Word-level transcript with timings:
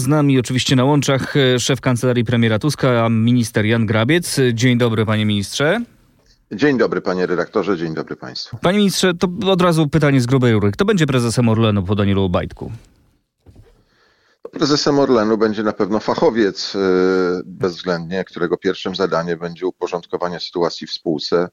Z 0.00 0.06
nami 0.06 0.38
oczywiście 0.38 0.76
na 0.76 0.84
łączach 0.84 1.36
e, 1.36 1.58
szef 1.58 1.80
kancelarii 1.80 2.24
premiera 2.24 2.58
Tuska, 2.58 3.08
minister 3.08 3.64
Jan 3.64 3.86
Grabiec. 3.86 4.36
Dzień 4.52 4.78
dobry, 4.78 5.06
panie 5.06 5.26
ministrze. 5.26 5.80
Dzień 6.52 6.78
dobry, 6.78 7.00
panie 7.00 7.26
redaktorze, 7.26 7.76
dzień 7.76 7.94
dobry 7.94 8.16
państwu. 8.16 8.56
Panie 8.62 8.78
ministrze, 8.78 9.14
to 9.14 9.28
od 9.46 9.62
razu 9.62 9.88
pytanie 9.88 10.20
z 10.20 10.26
grubej 10.26 10.52
rury. 10.52 10.70
Kto 10.70 10.84
będzie 10.84 11.06
prezesem 11.06 11.48
Orlenu 11.48 11.82
po 11.82 11.94
Danielu 11.94 12.22
Obajtku? 12.22 12.72
Prezesem 14.52 14.98
Orlenu 14.98 15.38
będzie 15.38 15.62
na 15.62 15.72
pewno 15.72 16.00
fachowiec, 16.00 16.76
e, 16.76 16.78
bezwzględnie, 17.44 18.24
którego 18.24 18.56
pierwszym 18.56 18.94
zadaniem 18.94 19.38
będzie 19.38 19.66
uporządkowanie 19.66 20.40
sytuacji 20.40 20.86
w 20.86 20.92
spółce, 20.92 21.48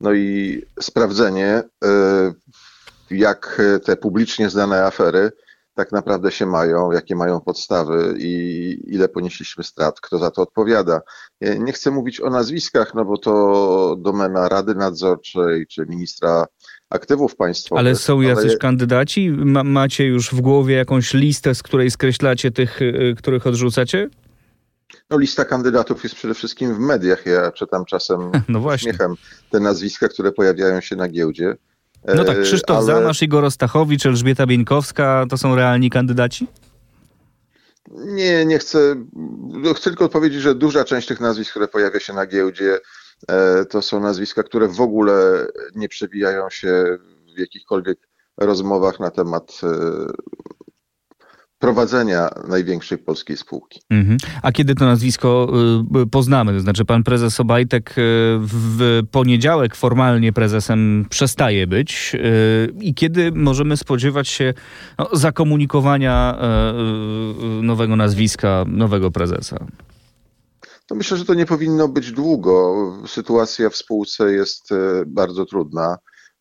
no 0.00 0.12
i 0.12 0.62
sprawdzenie, 0.80 1.62
e, 1.84 2.32
jak 3.10 3.62
te 3.84 3.96
publicznie 3.96 4.50
znane 4.50 4.84
afery 4.84 5.32
tak 5.74 5.92
naprawdę 5.92 6.32
się 6.32 6.46
mają, 6.46 6.92
jakie 6.92 7.16
mają 7.16 7.40
podstawy 7.40 8.14
i 8.18 8.78
ile 8.86 9.08
ponieśliśmy 9.08 9.64
strat, 9.64 10.00
kto 10.00 10.18
za 10.18 10.30
to 10.30 10.42
odpowiada. 10.42 11.00
Nie 11.40 11.72
chcę 11.72 11.90
mówić 11.90 12.20
o 12.20 12.30
nazwiskach, 12.30 12.94
no 12.94 13.04
bo 13.04 13.18
to 13.18 13.96
domena 13.98 14.48
Rady 14.48 14.74
Nadzorczej 14.74 15.66
czy 15.66 15.86
ministra 15.86 16.46
aktywów 16.90 17.36
państwowych. 17.36 17.80
Ale 17.80 17.96
są 17.96 18.20
jacyś 18.20 18.50
ale... 18.50 18.56
kandydaci? 18.56 19.30
Ma, 19.30 19.64
macie 19.64 20.06
już 20.06 20.34
w 20.34 20.40
głowie 20.40 20.74
jakąś 20.74 21.14
listę, 21.14 21.54
z 21.54 21.62
której 21.62 21.90
skreślacie 21.90 22.50
tych, 22.50 22.82
y, 22.82 23.14
których 23.18 23.46
odrzucacie? 23.46 24.08
No, 25.10 25.18
lista 25.18 25.44
kandydatów 25.44 26.04
jest 26.04 26.14
przede 26.14 26.34
wszystkim 26.34 26.74
w 26.74 26.78
mediach. 26.78 27.26
Ja 27.26 27.52
czytam 27.52 27.84
czasem 27.84 28.30
no 28.48 28.60
właśnie. 28.60 28.92
te 29.50 29.60
nazwiska, 29.60 30.08
które 30.08 30.32
pojawiają 30.32 30.80
się 30.80 30.96
na 30.96 31.08
giełdzie. 31.08 31.56
No 32.04 32.24
tak, 32.24 32.42
Krzysztof 32.42 32.76
ale... 32.76 32.86
Zamasz, 32.86 33.22
Igor 33.22 33.44
Ostachowicz, 33.44 34.06
Elżbieta 34.06 34.46
Bieńkowska 34.46 35.26
to 35.30 35.38
są 35.38 35.54
realni 35.54 35.90
kandydaci? 35.90 36.46
Nie, 37.90 38.46
nie 38.46 38.58
chcę. 38.58 38.78
Chcę 39.76 39.90
tylko 39.90 40.04
odpowiedzieć, 40.04 40.42
że 40.42 40.54
duża 40.54 40.84
część 40.84 41.08
tych 41.08 41.20
nazwisk, 41.20 41.50
które 41.50 41.68
pojawia 41.68 42.00
się 42.00 42.12
na 42.12 42.26
giełdzie, 42.26 42.78
e, 43.28 43.64
to 43.64 43.82
są 43.82 44.00
nazwiska, 44.00 44.42
które 44.42 44.68
w 44.68 44.80
ogóle 44.80 45.46
nie 45.74 45.88
przewijają 45.88 46.50
się 46.50 46.98
w 47.36 47.38
jakichkolwiek 47.38 47.98
rozmowach 48.36 49.00
na 49.00 49.10
temat 49.10 49.60
e, 49.62 49.68
prowadzenia 51.64 52.28
największej 52.48 52.98
polskiej 52.98 53.36
spółki. 53.36 53.80
Mhm. 53.90 54.16
A 54.42 54.52
kiedy 54.52 54.74
to 54.74 54.84
nazwisko 54.84 55.52
y, 56.02 56.06
poznamy? 56.06 56.52
To 56.52 56.60
znaczy 56.60 56.84
pan 56.84 57.02
prezes 57.02 57.40
Obajtek 57.40 57.90
y, 57.90 57.92
w 58.40 59.00
poniedziałek 59.10 59.74
formalnie 59.74 60.32
prezesem 60.32 61.06
przestaje 61.10 61.66
być 61.66 62.12
y, 62.14 62.72
i 62.80 62.94
kiedy 62.94 63.32
możemy 63.32 63.76
spodziewać 63.76 64.28
się 64.28 64.54
no, 64.98 65.08
zakomunikowania 65.12 66.38
nowego 67.62 67.96
nazwiska, 67.96 68.64
nowego 68.68 69.10
prezesa? 69.10 69.66
No 70.90 70.96
myślę, 70.96 71.16
że 71.16 71.24
to 71.24 71.34
nie 71.34 71.46
powinno 71.46 71.88
być 71.88 72.12
długo. 72.12 72.74
Sytuacja 73.06 73.70
w 73.70 73.76
spółce 73.76 74.32
jest 74.32 74.70
bardzo 75.06 75.46
trudna. 75.46 75.98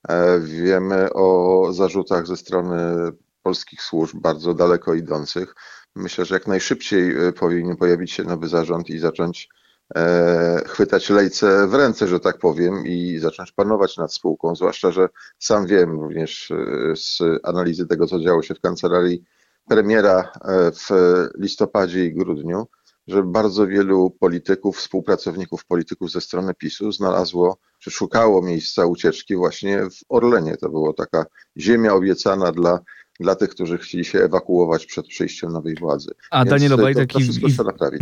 E, 0.10 0.40
wiemy 0.40 1.14
o 1.14 1.68
zarzutach 1.74 2.28
ze 2.28 2.38
strony 2.38 3.12
polskich 3.44 3.82
służb, 3.82 4.18
bardzo 4.18 4.54
daleko 4.54 4.94
idących. 4.94 5.56
Myślę, 5.96 6.26
że 6.26 6.36
jak 6.36 6.48
najszybciej 6.48 7.28
e, 7.28 7.32
powinien 7.32 7.76
pojawić 7.76 8.12
się 8.12 8.24
nowy 8.24 8.48
zarząd 8.48 8.90
i 8.90 9.00
zacząć 9.00 9.50
e, 9.96 10.64
chwytać 10.68 11.10
lejce 11.10 11.68
w 11.68 11.74
ręce, 11.74 12.08
że 12.08 12.20
tak 12.20 12.38
powiem, 12.38 12.88
i 12.88 13.20
zacząć 13.20 13.52
panować 13.52 13.98
nad 13.98 14.14
spółką. 14.14 14.56
Zwłaszcza, 14.56 14.92
że 14.92 15.10
sam 15.40 15.68
wiem 15.68 16.00
również 16.00 16.52
e, 16.52 16.56
z 16.96 17.20
analizy 17.44 17.88
tego, 17.88 18.08
co 18.08 18.20
działo 18.20 18.42
się 18.44 18.56
w 18.56 18.62
kancelarii 18.62 19.24
premiera 19.70 20.32
w 20.74 20.90
listopadzie 21.38 22.06
i 22.06 22.14
grudniu, 22.14 22.68
że 23.08 23.24
bardzo 23.24 23.68
wielu 23.68 24.10
polityków, 24.10 24.78
współpracowników 24.78 25.66
polityków 25.66 26.12
ze 26.12 26.22
strony 26.22 26.54
PiSu 26.54 26.92
znalazło, 26.92 27.58
czy 27.80 27.92
szukało 27.92 28.42
miejsca 28.42 28.86
ucieczki 28.86 29.36
właśnie 29.36 29.80
w 29.90 30.00
Orlenie. 30.10 30.58
To 30.58 30.70
była 30.70 30.94
taka 30.94 31.26
ziemia 31.58 31.94
obiecana 31.94 32.52
dla 32.52 32.80
dla 33.20 33.36
tych, 33.36 33.50
którzy 33.50 33.78
chcieli 33.78 34.06
się 34.06 34.20
ewakuować 34.20 34.86
przed 34.86 35.08
przyjściem 35.08 35.52
nowej 35.52 35.76
władzy. 35.76 36.12
A 36.32 36.38
Więc 36.38 36.50
Daniel 36.50 36.74
Obajtek 36.74 37.16
i, 37.16 37.24
i, 37.24 37.46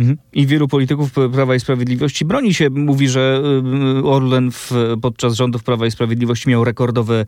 mhm. 0.00 0.18
i, 0.32 0.46
wielu 0.46 0.68
polityków 0.68 1.10
Prawa 1.32 1.54
i 1.54 1.60
Sprawiedliwości 1.60 2.24
broni 2.24 2.54
się, 2.54 2.70
mówi, 2.70 3.08
że 3.08 3.42
y, 4.00 4.04
Orlen 4.04 4.50
w, 4.50 4.72
podczas 5.02 5.34
rządów 5.34 5.64
Prawa 5.64 5.86
i 5.86 5.90
Sprawiedliwości 5.90 6.48
miał 6.48 6.64
rekordowe, 6.64 7.24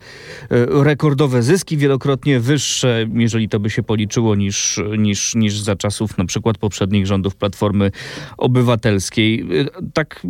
y, 0.51 0.83
rekordowe 0.83 1.43
zyski, 1.43 1.77
wielokrotnie 1.77 2.39
wyższe, 2.39 3.07
jeżeli 3.13 3.49
to 3.49 3.59
by 3.59 3.69
się 3.69 3.83
policzyło, 3.83 4.35
niż, 4.35 4.79
niż, 4.97 5.35
niż 5.35 5.59
za 5.59 5.75
czasów 5.75 6.17
na 6.17 6.25
przykład 6.25 6.57
poprzednich 6.57 7.07
rządów 7.07 7.35
Platformy 7.35 7.91
Obywatelskiej. 8.37 9.59
Y, 9.61 9.67
tak 9.93 10.21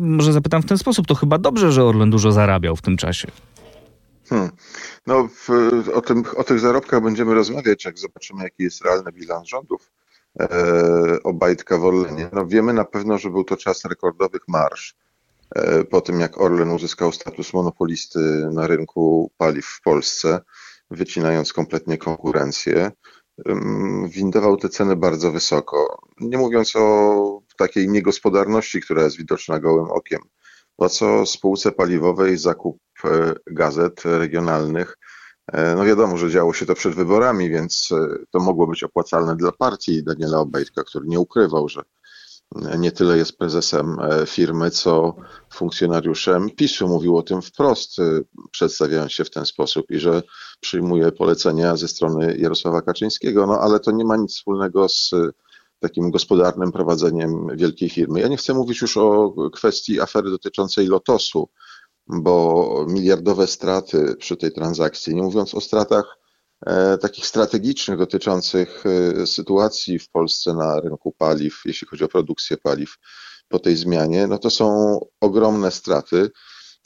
może 0.00 0.32
zapytam 0.32 0.62
w 0.62 0.66
ten 0.66 0.78
sposób, 0.78 1.06
to 1.06 1.14
chyba 1.14 1.38
dobrze, 1.38 1.72
że 1.72 1.84
Orlen 1.84 2.10
dużo 2.10 2.32
zarabiał 2.32 2.76
w 2.76 2.82
tym 2.82 2.96
czasie. 2.96 3.28
Hmm. 4.28 4.50
No, 5.06 5.28
w, 5.28 5.48
o, 5.94 6.00
tym, 6.00 6.24
o 6.36 6.44
tych 6.44 6.60
zarobkach 6.60 7.02
będziemy 7.02 7.34
rozmawiać, 7.34 7.84
jak 7.84 7.98
zobaczymy, 7.98 8.42
jaki 8.44 8.62
jest 8.62 8.84
realny 8.84 9.12
bilans 9.12 9.48
rządów 9.48 9.90
e, 10.40 10.48
Obajtka 11.24 11.78
w 11.78 11.84
Orlenie. 11.84 12.28
No, 12.32 12.46
wiemy 12.46 12.72
na 12.72 12.84
pewno, 12.84 13.18
że 13.18 13.30
był 13.30 13.44
to 13.44 13.56
czas 13.56 13.84
rekordowych 13.84 14.42
marsz. 14.48 14.94
E, 15.54 15.84
po 15.84 16.00
tym, 16.00 16.20
jak 16.20 16.40
Orlen 16.40 16.70
uzyskał 16.70 17.12
status 17.12 17.52
monopolisty 17.52 18.18
na 18.52 18.66
rynku 18.66 19.30
paliw 19.36 19.66
w 19.66 19.82
Polsce, 19.82 20.40
wycinając 20.90 21.52
kompletnie 21.52 21.98
konkurencję, 21.98 22.90
windował 24.08 24.56
te 24.56 24.68
ceny 24.68 24.96
bardzo 24.96 25.32
wysoko. 25.32 26.02
Nie 26.20 26.38
mówiąc 26.38 26.76
o 26.76 27.42
takiej 27.56 27.88
niegospodarności, 27.88 28.80
która 28.80 29.02
jest 29.02 29.16
widoczna 29.16 29.60
gołym 29.60 29.90
okiem. 29.90 30.20
Po 30.76 30.88
co 30.88 31.26
spółce 31.26 31.72
paliwowej 31.72 32.38
zakup 32.38 32.78
E, 33.04 33.34
gazet 33.46 34.02
regionalnych. 34.04 34.98
E, 35.52 35.74
no 35.74 35.84
wiadomo, 35.84 36.16
że 36.16 36.30
działo 36.30 36.52
się 36.52 36.66
to 36.66 36.74
przed 36.74 36.94
wyborami, 36.94 37.50
więc 37.50 37.88
e, 37.92 38.18
to 38.30 38.40
mogło 38.40 38.66
być 38.66 38.82
opłacalne 38.82 39.36
dla 39.36 39.52
partii 39.52 40.04
Daniela 40.04 40.38
Obajtka, 40.38 40.84
który 40.84 41.06
nie 41.08 41.20
ukrywał, 41.20 41.68
że 41.68 41.82
nie 42.78 42.92
tyle 42.92 43.18
jest 43.18 43.38
prezesem 43.38 43.96
firmy, 44.26 44.70
co 44.70 45.16
funkcjonariuszem 45.52 46.50
PiSu. 46.50 46.88
Mówił 46.88 47.16
o 47.16 47.22
tym 47.22 47.42
wprost, 47.42 47.96
przedstawiając 48.50 49.12
się 49.12 49.24
w 49.24 49.30
ten 49.30 49.46
sposób 49.46 49.90
i 49.90 49.98
że 49.98 50.22
przyjmuje 50.60 51.12
polecenia 51.12 51.76
ze 51.76 51.88
strony 51.88 52.36
Jarosława 52.38 52.82
Kaczyńskiego. 52.82 53.46
No 53.46 53.60
ale 53.60 53.80
to 53.80 53.90
nie 53.90 54.04
ma 54.04 54.16
nic 54.16 54.34
wspólnego 54.34 54.88
z 54.88 55.10
takim 55.82 56.10
gospodarnym 56.10 56.72
prowadzeniem 56.72 57.46
wielkiej 57.56 57.90
firmy. 57.90 58.20
Ja 58.20 58.28
nie 58.28 58.36
chcę 58.36 58.54
mówić 58.54 58.80
już 58.80 58.96
o 58.96 59.34
kwestii 59.52 60.00
afery 60.00 60.30
dotyczącej 60.30 60.86
Lotosu, 60.86 61.48
bo 62.06 62.86
miliardowe 62.88 63.46
straty 63.46 64.14
przy 64.18 64.36
tej 64.36 64.52
transakcji, 64.52 65.14
nie 65.14 65.22
mówiąc 65.22 65.54
o 65.54 65.60
stratach 65.60 66.18
e, 66.66 66.98
takich 66.98 67.26
strategicznych 67.26 67.98
dotyczących 67.98 68.84
e, 68.86 69.26
sytuacji 69.26 69.98
w 69.98 70.10
Polsce 70.10 70.54
na 70.54 70.80
rynku 70.80 71.12
paliw, 71.12 71.62
jeśli 71.64 71.88
chodzi 71.88 72.04
o 72.04 72.08
produkcję 72.08 72.56
paliw 72.56 72.96
po 73.48 73.58
tej 73.58 73.76
zmianie, 73.76 74.26
no 74.26 74.38
to 74.38 74.50
są 74.50 74.98
ogromne 75.20 75.70
straty. 75.70 76.30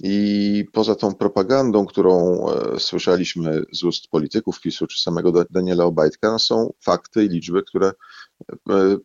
I 0.03 0.65
poza 0.73 0.95
tą 0.95 1.15
propagandą, 1.15 1.87
którą 1.87 2.47
e, 2.49 2.81
słyszeliśmy 2.81 3.63
z 3.73 3.85
ust 3.85 4.09
polityków 4.09 4.61
PiSu 4.61 4.87
czy 4.87 5.03
samego 5.03 5.45
Daniela 5.51 5.85
Obajtka, 5.85 6.31
no 6.31 6.39
są 6.39 6.73
fakty 6.81 7.25
i 7.25 7.29
liczby, 7.29 7.63
które 7.63 7.93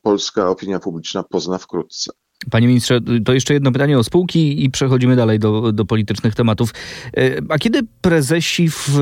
polska 0.02 0.50
opinia 0.50 0.80
publiczna 0.80 1.24
pozna 1.24 1.58
wkrótce. 1.58 2.12
Panie 2.50 2.68
ministrze, 2.68 3.00
to 3.25 3.34
jeszcze 3.34 3.53
jedno 3.53 3.72
pytanie 3.72 4.00
o 4.00 4.03
spółki 4.03 4.66
i 4.66 4.69
przechodzimy 4.69 5.16
dalej 5.16 5.40
do, 5.40 5.72
do 5.72 5.86
politycznych 5.86 6.36
tematów. 6.36 6.74
E, 7.18 7.38
a 7.50 7.58
kiedy 7.58 7.80
prezesi 8.02 8.69
w 8.69 9.00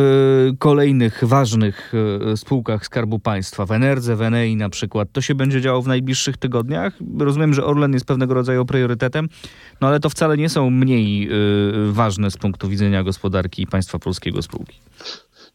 kolejnych 0.59 1.19
ważnych 1.23 1.93
e, 2.31 2.37
spółkach 2.37 2.85
Skarbu 2.85 3.19
Państwa, 3.19 3.65
w 3.65 3.71
Enerdze, 3.71 4.15
w 4.15 4.21
Enei 4.21 4.55
na 4.55 4.69
przykład, 4.69 5.11
to 5.11 5.21
się 5.21 5.35
będzie 5.35 5.61
działo 5.61 5.81
w 5.81 5.87
najbliższych 5.87 6.37
tygodniach? 6.37 6.93
Rozumiem, 7.19 7.53
że 7.53 7.65
Orlen 7.65 7.93
jest 7.93 8.05
pewnego 8.05 8.33
rodzaju 8.33 8.65
priorytetem, 8.65 9.29
no 9.81 9.87
ale 9.87 9.99
to 9.99 10.09
wcale 10.09 10.37
nie 10.37 10.49
są 10.49 10.69
mniej 10.69 11.29
e, 11.29 11.31
ważne 11.91 12.31
z 12.31 12.37
punktu 12.37 12.69
widzenia 12.69 13.03
gospodarki 13.03 13.67
państwa 13.67 13.99
polskiego 13.99 14.41
spółki. 14.41 14.79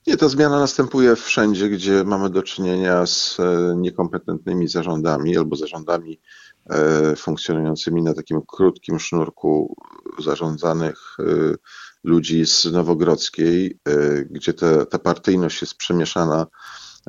Nie, 0.07 0.17
ta 0.17 0.29
zmiana 0.29 0.59
następuje 0.59 1.17
wszędzie, 1.17 1.69
gdzie 1.69 2.05
mamy 2.05 2.31
do 2.31 2.43
czynienia 2.43 3.07
z 3.07 3.39
niekompetentnymi 3.77 4.69
zarządami 4.69 5.37
albo 5.37 5.57
zarządami 5.57 6.21
E, 6.71 7.17
funkcjonującymi 7.17 8.03
na 8.03 8.15
takim 8.15 8.43
krótkim 8.47 9.01
sznurku 9.01 9.77
zarządzanych 10.19 11.17
e, 11.19 11.25
ludzi 12.05 12.47
z 12.47 12.65
Nowogrodzkiej, 12.65 13.79
e, 13.89 14.25
gdzie 14.25 14.53
ta 14.91 14.99
partyjność 14.99 15.61
jest 15.61 15.75
przemieszana 15.75 16.47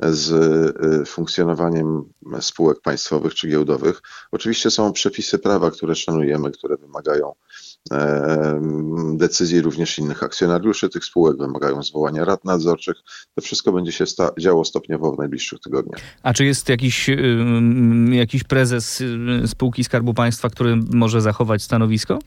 z 0.02 1.08
funkcjonowaniem 1.08 2.04
spółek 2.40 2.80
państwowych 2.80 3.34
czy 3.34 3.48
giełdowych. 3.48 4.02
Oczywiście 4.32 4.70
są 4.70 4.92
przepisy 4.92 5.38
prawa, 5.38 5.70
które 5.70 5.94
szanujemy, 5.94 6.50
które 6.50 6.76
wymagają 6.76 7.32
decyzji 9.14 9.60
również 9.60 9.98
innych 9.98 10.22
akcjonariuszy 10.22 10.88
tych 10.88 11.04
spółek, 11.04 11.36
wymagają 11.36 11.82
zwołania 11.82 12.24
rad 12.24 12.44
nadzorczych. 12.44 12.96
To 13.34 13.40
wszystko 13.42 13.72
będzie 13.72 13.92
się 13.92 14.06
sta- 14.06 14.30
działo 14.38 14.64
stopniowo 14.64 15.12
w 15.12 15.18
najbliższych 15.18 15.60
tygodniach. 15.60 16.00
A 16.22 16.32
czy 16.32 16.44
jest 16.44 16.68
jakiś, 16.68 17.10
jakiś 18.10 18.44
prezes 18.44 19.02
spółki 19.46 19.84
Skarbu 19.84 20.14
Państwa, 20.14 20.50
który 20.50 20.76
może 20.76 21.20
zachować 21.20 21.62
stanowisko? 21.62 22.18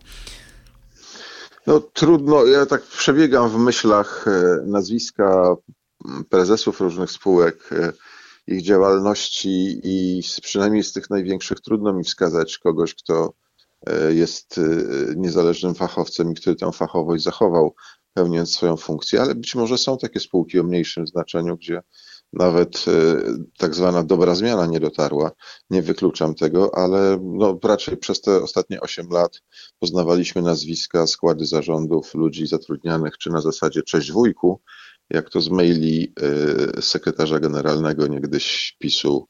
No 1.68 1.80
trudno, 1.80 2.46
ja 2.46 2.66
tak 2.66 2.82
przebiegam 2.82 3.50
w 3.50 3.58
myślach 3.58 4.26
e, 4.28 4.64
nazwiska 4.66 5.56
prezesów 6.30 6.82
różnych 6.82 7.12
spółek, 7.12 7.70
e, 7.72 7.94
ich 8.48 8.62
działalności 8.62 9.82
i 9.84 10.22
przynajmniej 10.42 10.84
z 10.84 10.94
tych 10.94 11.10
największych 11.10 11.60
trudno 11.60 11.94
mi 11.94 12.04
wskazać 12.04 12.58
kogoś, 12.58 12.96
kto 12.96 13.34
e, 13.88 14.14
jest 14.14 14.60
niezależnym 15.16 15.76
fachowcem 15.76 16.32
i 16.32 16.36
który 16.36 16.56
tę 16.56 16.72
fachowość 16.72 17.24
zachował, 17.24 17.76
pełniąc 18.14 18.54
swoją 18.54 18.78
funkcję, 18.78 19.22
ale 19.22 19.36
być 19.36 19.56
może 19.56 19.78
są 19.78 19.98
takie 19.98 20.20
spółki 20.20 20.60
o 20.60 20.64
mniejszym 20.64 21.08
znaczeniu, 21.08 21.58
gdzie 21.58 21.82
nawet 22.34 22.86
tak 23.58 23.76
zwana 23.76 24.04
dobra 24.04 24.36
zmiana 24.36 24.66
nie 24.66 24.80
dotarła. 24.80 25.32
Nie 25.70 25.82
wykluczam 25.82 26.36
tego, 26.36 26.78
ale 26.78 27.20
no, 27.24 27.60
raczej 27.64 27.98
przez 27.98 28.22
te 28.22 28.42
ostatnie 28.42 28.82
8 28.82 29.10
lat 29.10 29.42
poznawaliśmy 29.80 30.42
nazwiska, 30.42 31.08
składy 31.08 31.46
zarządów, 31.46 32.16
ludzi 32.16 32.48
zatrudnianych 32.48 33.18
czy 33.18 33.30
na 33.30 33.42
zasadzie 33.42 33.84
cześć 33.84 34.12
wujku, 34.12 34.62
jak 35.10 35.30
to 35.30 35.42
z 35.42 35.50
maili 35.50 36.14
sekretarza 36.80 37.40
generalnego 37.40 38.08
niegdyś 38.08 38.76
PiSu 38.80 39.28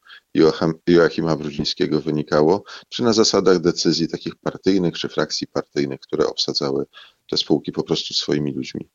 Joachima 0.87 1.35
Brudzińskiego 1.35 2.01
wynikało, 2.01 2.63
czy 2.89 3.03
na 3.03 3.13
zasadach 3.13 3.59
decyzji 3.59 4.07
takich 4.07 4.35
partyjnych 4.35 4.93
czy 4.93 5.09
frakcji 5.09 5.47
partyjnych, 5.47 5.99
które 5.99 6.27
obsadzały 6.27 6.85
te 7.29 7.37
spółki 7.37 7.71
po 7.71 7.83
prostu 7.83 8.13
swoimi 8.13 8.53
ludźmi. 8.53 8.89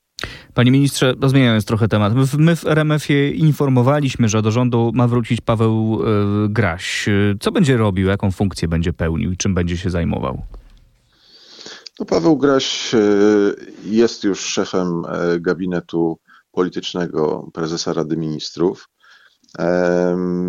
Panie 0.54 0.70
ministrze, 0.70 1.14
zmieniając 1.26 1.64
trochę 1.64 1.88
temat, 1.88 2.12
my 2.38 2.56
w 2.56 2.66
RMF-ie 2.66 3.30
informowaliśmy, 3.30 4.28
że 4.28 4.42
do 4.42 4.50
rządu 4.50 4.90
ma 4.94 5.08
wrócić 5.08 5.40
Paweł 5.40 6.00
e, 6.02 6.48
Graś. 6.48 7.06
Co 7.40 7.52
będzie 7.52 7.76
robił, 7.76 8.08
jaką 8.08 8.30
funkcję 8.30 8.68
będzie 8.68 8.92
pełnił 8.92 9.32
i 9.32 9.36
czym 9.36 9.54
będzie 9.54 9.76
się 9.76 9.90
zajmował? 9.90 10.42
No, 12.00 12.06
Paweł 12.06 12.36
Graś 12.36 12.94
e, 12.94 12.98
jest 13.84 14.24
już 14.24 14.40
szefem 14.40 15.02
gabinetu 15.40 16.18
politycznego 16.54 17.50
prezesa 17.52 17.92
Rady 17.92 18.16
Ministrów. 18.16 18.88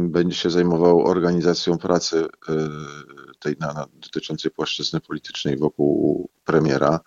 Będzie 0.02 0.38
się 0.38 0.50
zajmował 0.50 1.06
organizacją 1.06 1.78
pracy 1.78 2.26
tej 3.40 3.56
na, 3.60 3.74
na, 3.74 3.88
dotyczącej 3.94 4.52
płaszczyzny 4.52 5.02
politycznej 5.02 5.58
wokół 5.58 6.30
premiera. 6.44 7.00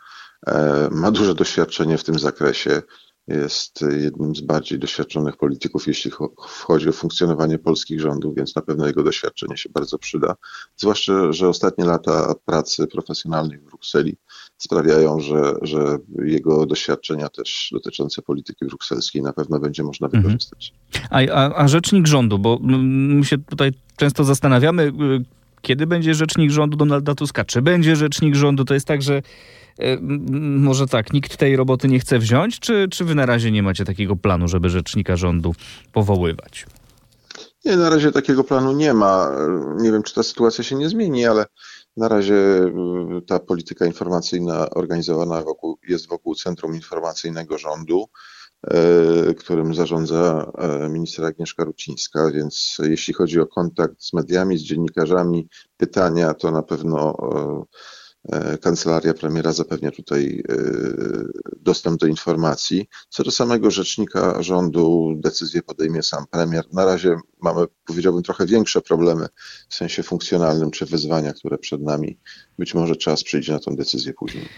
Ma 0.90 1.10
duże 1.10 1.34
doświadczenie 1.34 1.98
w 1.98 2.04
tym 2.04 2.18
zakresie 2.18 2.82
jest 3.28 3.84
jednym 3.98 4.34
z 4.36 4.40
bardziej 4.40 4.78
doświadczonych 4.78 5.36
polityków, 5.36 5.86
jeśli 5.86 6.10
chodzi 6.36 6.88
o 6.88 6.92
funkcjonowanie 6.92 7.58
polskich 7.58 8.00
rządów, 8.00 8.34
więc 8.34 8.56
na 8.56 8.62
pewno 8.62 8.86
jego 8.86 9.02
doświadczenie 9.02 9.56
się 9.56 9.68
bardzo 9.68 9.98
przyda. 9.98 10.34
Zwłaszcza, 10.76 11.32
że 11.32 11.48
ostatnie 11.48 11.84
lata 11.84 12.34
pracy 12.44 12.86
profesjonalnej 12.86 13.58
w 13.58 13.64
Brukseli 13.64 14.16
sprawiają, 14.58 15.20
że, 15.20 15.54
że 15.62 15.98
jego 16.24 16.66
doświadczenia 16.66 17.28
też 17.28 17.68
dotyczące 17.72 18.22
polityki 18.22 18.64
brukselskiej 18.64 19.22
na 19.22 19.32
pewno 19.32 19.60
będzie 19.60 19.82
można 19.82 20.06
mhm. 20.06 20.22
wykorzystać. 20.22 20.72
A, 21.10 21.18
a, 21.32 21.54
a 21.54 21.68
rzecznik 21.68 22.06
rządu, 22.06 22.38
bo 22.38 22.58
my 22.62 23.24
się 23.24 23.38
tutaj 23.38 23.72
często 23.96 24.24
zastanawiamy, 24.24 24.82
y, 24.82 25.24
kiedy 25.62 25.86
będzie 25.86 26.14
rzecznik 26.14 26.50
rządu 26.50 26.76
Donalda 26.76 27.14
Tuska? 27.14 27.44
Czy 27.44 27.62
będzie 27.62 27.96
rzecznik 27.96 28.34
rządu? 28.34 28.64
To 28.64 28.74
jest 28.74 28.86
tak, 28.86 29.02
że 29.02 29.22
E, 29.78 29.98
może 30.58 30.86
tak, 30.86 31.12
nikt 31.12 31.36
tej 31.36 31.56
roboty 31.56 31.88
nie 31.88 32.00
chce 32.00 32.18
wziąć, 32.18 32.60
czy, 32.60 32.88
czy 32.90 33.04
wy 33.04 33.14
na 33.14 33.26
razie 33.26 33.50
nie 33.50 33.62
macie 33.62 33.84
takiego 33.84 34.16
planu, 34.16 34.48
żeby 34.48 34.68
rzecznika 34.68 35.16
rządu 35.16 35.54
powoływać? 35.92 36.66
Nie, 37.64 37.76
na 37.76 37.90
razie 37.90 38.12
takiego 38.12 38.44
planu 38.44 38.72
nie 38.72 38.94
ma. 38.94 39.30
Nie 39.76 39.92
wiem, 39.92 40.02
czy 40.02 40.14
ta 40.14 40.22
sytuacja 40.22 40.64
się 40.64 40.76
nie 40.76 40.88
zmieni, 40.88 41.26
ale 41.26 41.46
na 41.98 42.08
razie 42.08 42.34
e, 42.34 42.70
ta 43.26 43.38
polityka 43.38 43.86
informacyjna 43.86 44.70
organizowana 44.70 45.42
wokół, 45.42 45.78
jest 45.88 46.08
wokół 46.08 46.34
Centrum 46.34 46.74
Informacyjnego 46.74 47.58
Rządu, 47.58 48.04
e, 48.66 49.34
którym 49.34 49.74
zarządza 49.74 50.52
minister 50.90 51.24
Agnieszka 51.24 51.64
Rucińska, 51.64 52.30
więc 52.30 52.76
jeśli 52.82 53.14
chodzi 53.14 53.40
o 53.40 53.46
kontakt 53.46 54.02
z 54.02 54.12
mediami, 54.12 54.58
z 54.58 54.62
dziennikarzami, 54.62 55.48
pytania, 55.76 56.34
to 56.34 56.50
na 56.50 56.62
pewno 56.62 57.16
kancelaria 58.60 59.14
premiera 59.14 59.52
zapewnia 59.52 59.90
tutaj 59.90 60.42
e, 60.48 60.54
dostęp 61.60 62.00
do 62.00 62.06
informacji. 62.06 62.88
Co 63.08 63.22
do 63.22 63.30
samego 63.30 63.70
rzecznika 63.70 64.42
rządu, 64.42 65.14
decyzję 65.16 65.62
podejmie 65.62 66.02
sam 66.02 66.26
premier. 66.30 66.64
Na 66.72 66.84
razie 66.84 67.16
mamy, 67.42 67.66
powiedziałbym, 67.84 68.22
trochę 68.22 68.46
większe 68.46 68.80
problemy 68.80 69.28
w 69.68 69.74
sensie 69.74 70.02
funkcjonalnym 70.02 70.70
czy 70.70 70.86
wyzwania, 70.86 71.32
które 71.32 71.58
przed 71.58 71.82
nami. 71.82 72.18
Być 72.58 72.74
może 72.74 72.96
czas 72.96 73.24
przyjdzie 73.24 73.52
na 73.52 73.58
tę 73.58 73.76
decyzję 73.76 74.12
później. 74.12 74.48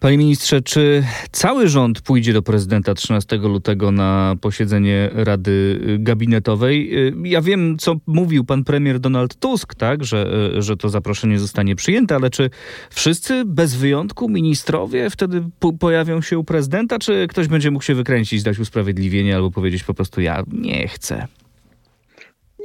Panie 0.00 0.18
ministrze, 0.18 0.62
czy 0.62 1.04
cały 1.32 1.68
rząd 1.68 2.00
pójdzie 2.00 2.32
do 2.32 2.42
prezydenta 2.42 2.94
13 2.94 3.36
lutego 3.36 3.92
na 3.92 4.36
posiedzenie 4.40 5.10
Rady 5.12 5.80
Gabinetowej? 5.98 6.92
Ja 7.24 7.42
wiem, 7.42 7.78
co 7.78 7.96
mówił 8.06 8.44
pan 8.44 8.64
premier 8.64 9.00
Donald 9.00 9.36
Tusk, 9.36 9.74
tak, 9.74 10.04
że, 10.04 10.50
że 10.62 10.76
to 10.76 10.88
zaproszenie 10.88 11.38
zostanie 11.38 11.76
przyjęte, 11.76 12.14
ale 12.14 12.30
czy 12.30 12.50
wszyscy 12.90 13.44
bez 13.44 13.74
wyjątku 13.74 14.28
ministrowie 14.28 15.10
wtedy 15.10 15.42
pojawią 15.78 16.20
się 16.20 16.38
u 16.38 16.44
prezydenta, 16.44 16.98
czy 16.98 17.26
ktoś 17.28 17.48
będzie 17.48 17.70
mógł 17.70 17.84
się 17.84 17.94
wykręcić, 17.94 18.42
dać 18.42 18.58
usprawiedliwienie 18.58 19.36
albo 19.36 19.50
powiedzieć 19.50 19.84
po 19.84 19.94
prostu 19.94 20.20
ja 20.20 20.42
nie 20.52 20.88
chcę? 20.88 21.26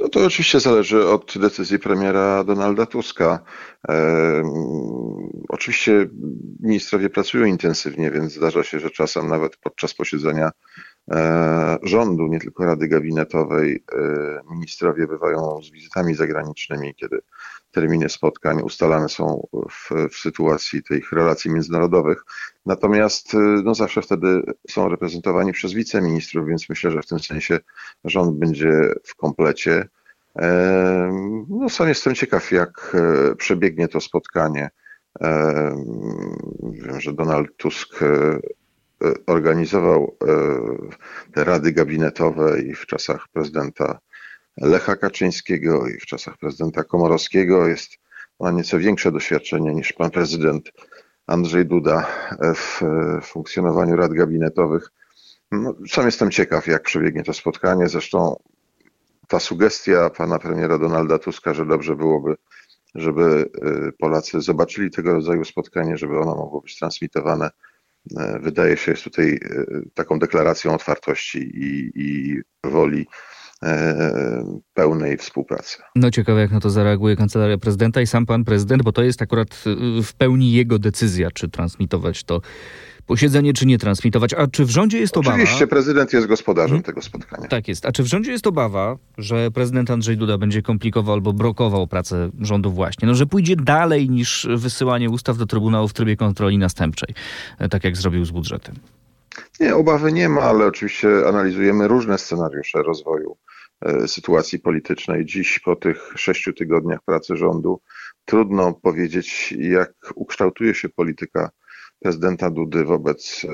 No 0.00 0.08
to 0.08 0.24
oczywiście 0.24 0.60
zależy 0.60 1.08
od 1.08 1.38
decyzji 1.38 1.78
premiera 1.78 2.44
Donalda 2.44 2.86
Tuska. 2.86 3.38
E, 3.88 4.42
oczywiście 5.48 6.08
ministrowie 6.60 7.10
pracują 7.10 7.44
intensywnie, 7.44 8.10
więc 8.10 8.32
zdarza 8.32 8.62
się, 8.62 8.80
że 8.80 8.90
czasem 8.90 9.28
nawet 9.28 9.56
podczas 9.56 9.94
posiedzenia 9.94 10.50
e, 11.10 11.78
rządu, 11.82 12.26
nie 12.26 12.40
tylko 12.40 12.64
Rady 12.64 12.88
Gabinetowej, 12.88 13.84
e, 13.92 14.40
ministrowie 14.50 15.06
bywają 15.06 15.62
z 15.62 15.70
wizytami 15.70 16.14
zagranicznymi, 16.14 16.94
kiedy 16.94 17.18
terminy 17.76 18.08
spotkań 18.08 18.62
ustalane 18.62 19.08
są 19.08 19.46
w, 19.70 19.90
w 20.10 20.16
sytuacji 20.16 20.82
tych 20.82 21.12
relacji 21.12 21.50
międzynarodowych. 21.50 22.24
Natomiast 22.66 23.36
no 23.64 23.74
zawsze 23.74 24.02
wtedy 24.02 24.42
są 24.70 24.88
reprezentowani 24.88 25.52
przez 25.52 25.72
wiceministrów, 25.72 26.48
więc 26.48 26.68
myślę, 26.68 26.90
że 26.90 27.02
w 27.02 27.06
tym 27.06 27.18
sensie 27.18 27.58
rząd 28.04 28.38
będzie 28.38 28.72
w 29.04 29.14
komplecie. 29.14 29.88
No 31.48 31.68
sam 31.68 31.88
jestem 31.88 32.14
ciekaw, 32.14 32.52
jak 32.52 32.96
e, 33.30 33.34
przebiegnie 33.34 33.88
to 33.88 34.00
spotkanie. 34.00 34.70
Wiem, 36.62 37.00
że 37.00 37.12
Donald 37.12 37.56
Tusk 37.56 38.02
e, 38.02 38.06
e, 38.06 38.38
organizował 39.26 40.16
te 41.32 41.44
rady 41.44 41.72
gabinetowe 41.72 42.60
i 42.60 42.74
w 42.74 42.86
czasach 42.86 43.28
prezydenta 43.32 43.98
Lecha 44.56 44.96
Kaczyńskiego 44.96 45.88
i 45.88 45.98
w 46.00 46.06
czasach 46.06 46.38
prezydenta 46.38 46.84
Komorowskiego 46.84 47.68
jest 47.68 47.90
ma 48.40 48.50
nieco 48.50 48.78
większe 48.78 49.12
doświadczenie 49.12 49.74
niż 49.74 49.92
pan 49.92 50.10
prezydent 50.10 50.72
Andrzej 51.26 51.66
Duda 51.66 52.06
w 52.54 52.80
funkcjonowaniu 53.22 53.96
rad 53.96 54.12
gabinetowych. 54.12 54.92
No, 55.50 55.74
sam 55.88 56.06
jestem 56.06 56.30
ciekaw, 56.30 56.66
jak 56.66 56.82
przebiegnie 56.82 57.22
to 57.22 57.32
spotkanie. 57.32 57.88
Zresztą 57.88 58.36
ta 59.28 59.40
sugestia 59.40 60.10
pana 60.10 60.38
premiera 60.38 60.78
Donalda 60.78 61.18
Tuska, 61.18 61.54
że 61.54 61.66
dobrze 61.66 61.96
byłoby, 61.96 62.34
żeby 62.94 63.50
y, 63.88 63.92
Polacy 63.98 64.40
zobaczyli 64.40 64.90
tego 64.90 65.14
rodzaju 65.14 65.44
spotkanie, 65.44 65.96
żeby 65.96 66.18
ono 66.18 66.34
mogło 66.34 66.60
być 66.60 66.78
transmitowane, 66.78 67.50
y, 68.10 68.14
wydaje 68.40 68.76
się 68.76 68.90
jest 68.90 69.04
tutaj 69.04 69.38
taką 69.94 70.18
deklaracją 70.18 70.74
otwartości 70.74 71.38
i, 71.38 71.92
i 71.94 72.40
woli 72.64 73.06
pełnej 74.74 75.16
współpracy. 75.16 75.78
No 75.94 76.10
ciekawe, 76.10 76.40
jak 76.40 76.50
na 76.50 76.60
to 76.60 76.70
zareaguje 76.70 77.16
kancelaria 77.16 77.58
prezydenta 77.58 78.00
i 78.00 78.06
sam 78.06 78.26
pan 78.26 78.44
prezydent, 78.44 78.82
bo 78.82 78.92
to 78.92 79.02
jest 79.02 79.22
akurat 79.22 79.64
w 80.02 80.14
pełni 80.14 80.52
jego 80.52 80.78
decyzja, 80.78 81.30
czy 81.30 81.48
transmitować 81.48 82.24
to 82.24 82.40
posiedzenie, 83.06 83.52
czy 83.52 83.66
nie 83.66 83.78
transmitować. 83.78 84.34
A 84.34 84.46
czy 84.46 84.64
w 84.64 84.70
rządzie 84.70 84.98
jest 84.98 85.16
obawa... 85.16 85.36
Oczywiście, 85.36 85.66
prezydent 85.66 86.12
jest 86.12 86.26
gospodarzem 86.26 86.68
hmm? 86.68 86.82
tego 86.82 87.02
spotkania. 87.02 87.48
Tak 87.48 87.68
jest. 87.68 87.86
A 87.86 87.92
czy 87.92 88.02
w 88.02 88.06
rządzie 88.06 88.32
jest 88.32 88.46
obawa, 88.46 88.96
że 89.18 89.50
prezydent 89.50 89.90
Andrzej 89.90 90.16
Duda 90.16 90.38
będzie 90.38 90.62
komplikował 90.62 91.14
albo 91.14 91.32
blokował 91.32 91.86
pracę 91.86 92.30
rządu 92.40 92.72
właśnie? 92.72 93.08
No, 93.08 93.14
że 93.14 93.26
pójdzie 93.26 93.56
dalej 93.56 94.10
niż 94.10 94.48
wysyłanie 94.56 95.10
ustaw 95.10 95.36
do 95.36 95.46
Trybunału 95.46 95.88
w 95.88 95.92
trybie 95.92 96.16
kontroli 96.16 96.58
następczej, 96.58 97.14
e, 97.58 97.68
tak 97.68 97.84
jak 97.84 97.96
zrobił 97.96 98.24
z 98.24 98.30
budżetem? 98.30 98.74
Nie, 99.60 99.76
obawy 99.76 100.12
nie 100.12 100.28
ma, 100.28 100.40
ale 100.40 100.66
oczywiście 100.66 101.08
analizujemy 101.28 101.88
różne 101.88 102.18
scenariusze 102.18 102.82
rozwoju 102.82 103.36
sytuacji 104.06 104.58
politycznej. 104.58 105.24
Dziś, 105.24 105.58
po 105.58 105.76
tych 105.76 106.12
sześciu 106.16 106.52
tygodniach 106.52 107.00
pracy 107.04 107.36
rządu, 107.36 107.80
trudno 108.24 108.72
powiedzieć, 108.72 109.54
jak 109.58 109.92
ukształtuje 110.14 110.74
się 110.74 110.88
polityka 110.88 111.50
prezydenta 112.00 112.50
Dudy 112.50 112.84
wobec 112.84 113.42
e, 113.44 113.48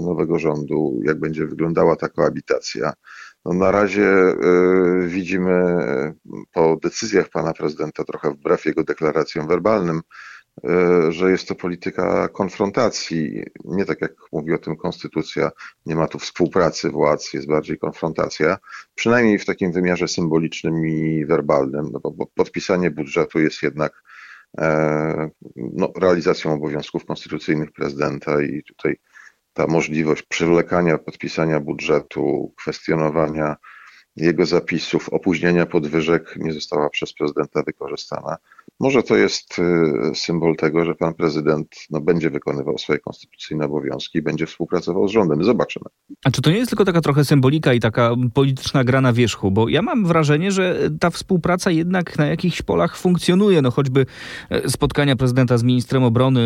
nowego 0.00 0.38
rządu, 0.38 1.00
jak 1.04 1.20
będzie 1.20 1.46
wyglądała 1.46 1.96
ta 1.96 2.08
koabitacja. 2.08 2.92
No 3.44 3.52
na 3.52 3.70
razie 3.70 4.06
e, 4.06 4.36
widzimy 5.06 5.76
po 6.52 6.76
decyzjach 6.82 7.28
pana 7.28 7.52
prezydenta, 7.52 8.04
trochę 8.04 8.30
wbrew 8.30 8.64
jego 8.66 8.84
deklaracjom 8.84 9.48
werbalnym, 9.48 9.96
e, 9.96 10.02
że 11.08 11.30
jest 11.30 11.48
to 11.48 11.54
polityka 11.54 12.28
konfrontacji. 12.28 13.42
Nie 13.64 13.84
tak 13.84 14.00
jak 14.00 14.12
mówi 14.32 14.52
o 14.52 14.58
tym 14.58 14.76
konstytucja, 14.76 15.50
nie 15.86 15.96
ma 15.96 16.06
tu 16.06 16.18
współpracy 16.18 16.90
władz, 16.90 17.34
jest 17.34 17.46
bardziej 17.46 17.78
konfrontacja, 17.78 18.56
przynajmniej 18.94 19.38
w 19.38 19.44
takim 19.44 19.72
wymiarze 19.72 20.08
symbolicznym 20.08 20.86
i 20.86 21.24
werbalnym, 21.26 21.90
no 21.92 22.00
bo 22.00 22.26
podpisanie 22.34 22.90
budżetu 22.90 23.40
jest 23.40 23.62
jednak 23.62 24.02
E, 24.58 25.30
no, 25.56 25.92
realizacją 25.96 26.52
obowiązków 26.52 27.04
konstytucyjnych 27.04 27.72
prezydenta 27.72 28.42
i 28.42 28.62
tutaj 28.62 28.96
ta 29.52 29.66
możliwość 29.66 30.22
przywlekania 30.22 30.98
podpisania 30.98 31.60
budżetu, 31.60 32.54
kwestionowania 32.56 33.56
jego 34.16 34.46
zapisów, 34.46 35.08
opóźnienia 35.08 35.66
podwyżek 35.66 36.36
nie 36.36 36.52
została 36.52 36.90
przez 36.90 37.12
prezydenta 37.12 37.62
wykorzystana. 37.62 38.36
Może 38.80 39.02
to 39.02 39.16
jest 39.16 39.58
y, 39.58 40.14
symbol 40.14 40.56
tego, 40.56 40.84
że 40.84 40.94
pan 40.94 41.14
prezydent 41.14 41.68
no, 41.90 42.00
będzie 42.00 42.30
wykonywał 42.30 42.78
swoje 42.78 42.98
konstytucyjne 42.98 43.64
obowiązki 43.64 44.18
i 44.18 44.22
będzie 44.22 44.46
współpracował 44.46 45.08
z 45.08 45.10
rządem. 45.10 45.44
Zobaczymy. 45.44 45.84
A 46.24 46.30
czy 46.30 46.42
to 46.42 46.50
nie 46.50 46.56
jest 46.56 46.70
tylko 46.70 46.84
taka 46.84 47.00
trochę 47.00 47.24
symbolika 47.24 47.72
i 47.72 47.80
taka 47.80 48.14
polityczna 48.34 48.84
gra 48.84 49.00
na 49.00 49.12
wierzchu? 49.12 49.50
Bo 49.50 49.68
ja 49.68 49.82
mam 49.82 50.06
wrażenie, 50.06 50.52
że 50.52 50.90
ta 51.00 51.10
współpraca 51.10 51.70
jednak 51.70 52.18
na 52.18 52.26
jakichś 52.26 52.62
polach 52.62 52.96
funkcjonuje. 52.96 53.62
No 53.62 53.70
choćby 53.70 54.06
e, 54.50 54.70
spotkania 54.70 55.16
prezydenta 55.16 55.58
z 55.58 55.62
ministrem 55.62 56.04
obrony, 56.04 56.40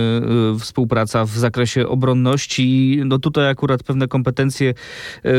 e, 0.55 0.59
współpraca 0.59 1.25
w 1.25 1.31
zakresie 1.31 1.88
obronności. 1.88 3.00
No 3.05 3.19
tutaj 3.19 3.49
akurat 3.49 3.83
pewne 3.83 4.09
kompetencje 4.09 4.75
e, 5.25 5.33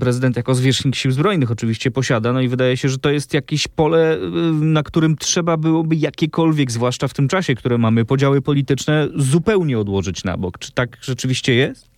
prezydent 0.00 0.36
jako 0.36 0.54
zwierzchnik 0.54 0.94
sił 0.94 1.10
zbrojnych 1.10 1.50
oczywiście 1.50 1.90
posiada. 1.90 2.32
No 2.32 2.40
i 2.40 2.48
wydaje 2.48 2.76
się, 2.76 2.88
że 2.88 2.98
to 2.98 3.10
jest 3.10 3.34
jakieś 3.34 3.68
pole, 3.68 4.18
na 4.52 4.82
którym 4.82 5.16
trzeba 5.16 5.56
byłoby 5.56 5.97
jakiekolwiek, 6.00 6.70
zwłaszcza 6.70 7.08
w 7.08 7.14
tym 7.14 7.28
czasie, 7.28 7.54
które 7.54 7.78
mamy, 7.78 8.04
podziały 8.04 8.42
polityczne 8.42 9.08
zupełnie 9.14 9.78
odłożyć 9.78 10.24
na 10.24 10.36
bok. 10.36 10.58
Czy 10.58 10.72
tak 10.72 10.96
rzeczywiście 11.00 11.54
jest? 11.54 11.88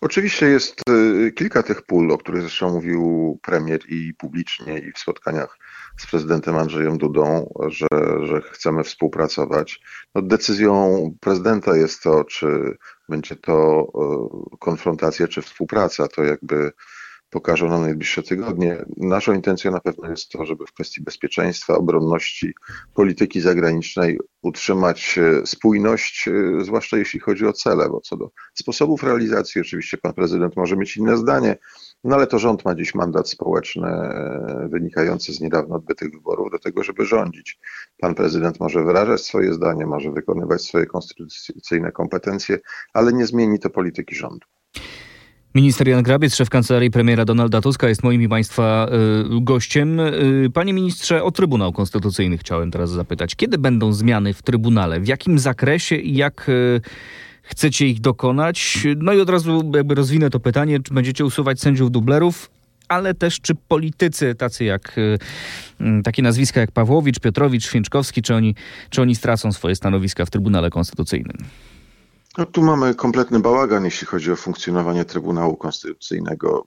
Oczywiście 0.00 0.46
jest 0.46 0.82
y, 0.90 1.32
kilka 1.32 1.62
tych 1.62 1.82
pól, 1.82 2.12
o 2.12 2.18
których 2.18 2.42
zresztą 2.42 2.72
mówił 2.72 3.38
premier 3.42 3.80
i 3.88 4.14
publicznie, 4.14 4.78
i 4.78 4.92
w 4.92 4.98
spotkaniach 4.98 5.58
z 5.98 6.06
prezydentem 6.06 6.56
Andrzejem 6.56 6.98
Dudą, 6.98 7.52
że, 7.68 7.86
że 8.22 8.40
chcemy 8.50 8.84
współpracować. 8.84 9.80
No, 10.14 10.22
decyzją 10.22 11.00
prezydenta 11.20 11.76
jest 11.76 12.02
to, 12.02 12.24
czy 12.24 12.76
będzie 13.08 13.36
to 13.36 13.86
y, 14.54 14.58
konfrontacja, 14.58 15.28
czy 15.28 15.42
współpraca. 15.42 16.08
To 16.08 16.22
jakby 16.22 16.72
pokażą 17.30 17.68
nam 17.68 17.82
najbliższe 17.82 18.22
tygodnie. 18.22 18.84
Naszą 18.96 19.32
intencją 19.32 19.70
na 19.70 19.80
pewno 19.80 20.10
jest 20.10 20.28
to, 20.28 20.46
żeby 20.46 20.66
w 20.66 20.72
kwestii 20.72 21.02
bezpieczeństwa, 21.02 21.74
obronności, 21.74 22.54
polityki 22.94 23.40
zagranicznej 23.40 24.18
utrzymać 24.42 25.18
e, 25.18 25.46
spójność, 25.46 26.28
e, 26.28 26.64
zwłaszcza 26.64 26.96
jeśli 26.96 27.20
chodzi 27.20 27.46
o 27.46 27.52
cele, 27.52 27.88
bo 27.88 28.00
co 28.00 28.16
do 28.16 28.30
sposobów 28.54 29.02
realizacji, 29.02 29.60
oczywiście 29.60 29.98
pan 29.98 30.12
prezydent 30.12 30.56
może 30.56 30.76
mieć 30.76 30.96
inne 30.96 31.16
zdanie, 31.16 31.56
no 32.04 32.16
ale 32.16 32.26
to 32.26 32.38
rząd 32.38 32.64
ma 32.64 32.74
dziś 32.74 32.94
mandat 32.94 33.28
społeczny 33.28 33.88
e, 33.88 34.68
wynikający 34.70 35.32
z 35.32 35.40
niedawno 35.40 35.76
odbytych 35.76 36.12
wyborów 36.12 36.50
do 36.50 36.58
tego, 36.58 36.84
żeby 36.84 37.04
rządzić. 37.04 37.58
Pan 38.00 38.14
prezydent 38.14 38.60
może 38.60 38.84
wyrażać 38.84 39.20
swoje 39.20 39.54
zdanie, 39.54 39.86
może 39.86 40.10
wykonywać 40.10 40.62
swoje 40.62 40.86
konstytucyjne 40.86 41.92
kompetencje, 41.92 42.58
ale 42.94 43.12
nie 43.12 43.26
zmieni 43.26 43.58
to 43.58 43.70
polityki 43.70 44.14
rządu. 44.14 44.46
Minister 45.54 45.88
Jan 45.88 46.02
Grabiec, 46.02 46.34
szef 46.34 46.48
kancelarii 46.48 46.90
premiera 46.90 47.24
Donalda 47.24 47.60
Tuska 47.60 47.88
jest 47.88 48.02
moim 48.02 48.22
i 48.22 48.28
Państwa 48.28 48.88
y, 49.36 49.40
gościem. 49.40 50.00
Y, 50.00 50.50
panie 50.54 50.72
ministrze, 50.72 51.22
o 51.24 51.30
Trybunał 51.30 51.72
Konstytucyjny 51.72 52.38
chciałem 52.38 52.70
teraz 52.70 52.90
zapytać. 52.90 53.36
Kiedy 53.36 53.58
będą 53.58 53.92
zmiany 53.92 54.34
w 54.34 54.42
Trybunale? 54.42 55.00
W 55.00 55.08
jakim 55.08 55.38
zakresie 55.38 55.96
i 55.96 56.14
jak 56.16 56.48
y, 56.48 56.80
chcecie 57.42 57.86
ich 57.86 58.00
dokonać? 58.00 58.78
No 58.96 59.12
i 59.12 59.20
od 59.20 59.30
razu 59.30 59.72
jakby 59.74 59.94
rozwinę 59.94 60.30
to 60.30 60.40
pytanie, 60.40 60.80
czy 60.80 60.94
będziecie 60.94 61.24
usuwać 61.24 61.60
sędziów 61.60 61.90
dublerów, 61.90 62.50
ale 62.88 63.14
też 63.14 63.40
czy 63.40 63.54
politycy 63.54 64.34
tacy 64.34 64.64
jak 64.64 64.96
mm, 65.80 66.02
takie 66.02 66.22
nazwiska 66.22 66.60
jak 66.60 66.72
Pawłowicz, 66.72 67.20
Piotrowicz, 67.20 67.66
Święczkowski, 67.66 68.22
czy 68.22 68.34
oni, 68.34 68.54
czy 68.90 69.02
oni 69.02 69.14
stracą 69.14 69.52
swoje 69.52 69.76
stanowiska 69.76 70.24
w 70.24 70.30
Trybunale 70.30 70.70
Konstytucyjnym? 70.70 71.36
No, 72.38 72.46
tu 72.46 72.62
mamy 72.62 72.94
kompletny 72.94 73.40
bałagan, 73.40 73.84
jeśli 73.84 74.06
chodzi 74.06 74.32
o 74.32 74.36
funkcjonowanie 74.36 75.04
Trybunału 75.04 75.56
Konstytucyjnego. 75.56 76.66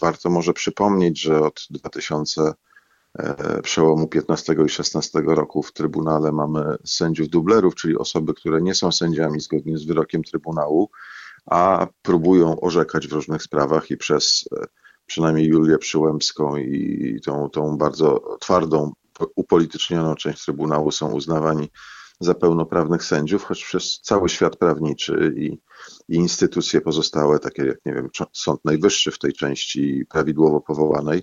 Warto 0.00 0.30
może 0.30 0.52
przypomnieć, 0.52 1.20
że 1.20 1.40
od 1.40 1.66
2000 1.70 2.52
e, 3.18 3.62
przełomu 3.62 4.08
15 4.08 4.56
i 4.66 4.68
16 4.68 5.22
roku 5.26 5.62
w 5.62 5.72
Trybunale 5.72 6.32
mamy 6.32 6.76
sędziów 6.84 7.28
dublerów, 7.28 7.74
czyli 7.74 7.96
osoby, 7.96 8.34
które 8.34 8.62
nie 8.62 8.74
są 8.74 8.92
sędziami 8.92 9.40
zgodnie 9.40 9.78
z 9.78 9.84
wyrokiem 9.84 10.24
Trybunału, 10.24 10.90
a 11.46 11.86
próbują 12.02 12.60
orzekać 12.60 13.08
w 13.08 13.12
różnych 13.12 13.42
sprawach 13.42 13.90
i 13.90 13.96
przez 13.96 14.44
e, 14.56 14.64
przynajmniej 15.06 15.46
Julię 15.46 15.78
Przyłębską 15.78 16.56
i 16.56 17.20
tą, 17.24 17.50
tą 17.50 17.78
bardzo 17.78 18.36
twardą, 18.40 18.92
upolitycznioną 19.36 20.14
część 20.14 20.44
Trybunału 20.44 20.90
są 20.90 21.10
uznawani 21.10 21.68
za 22.20 22.34
pełnoprawnych 22.34 23.04
sędziów, 23.04 23.44
choć 23.44 23.64
przez 23.64 24.00
cały 24.02 24.28
świat 24.28 24.56
prawniczy 24.56 25.34
i, 25.36 25.58
i 26.08 26.16
instytucje 26.16 26.80
pozostałe, 26.80 27.38
takie 27.38 27.64
jak, 27.64 27.86
nie 27.86 27.94
wiem, 27.94 28.08
Sąd 28.32 28.64
Najwyższy 28.64 29.10
w 29.10 29.18
tej 29.18 29.32
części 29.32 30.06
prawidłowo 30.10 30.60
powołanej, 30.60 31.22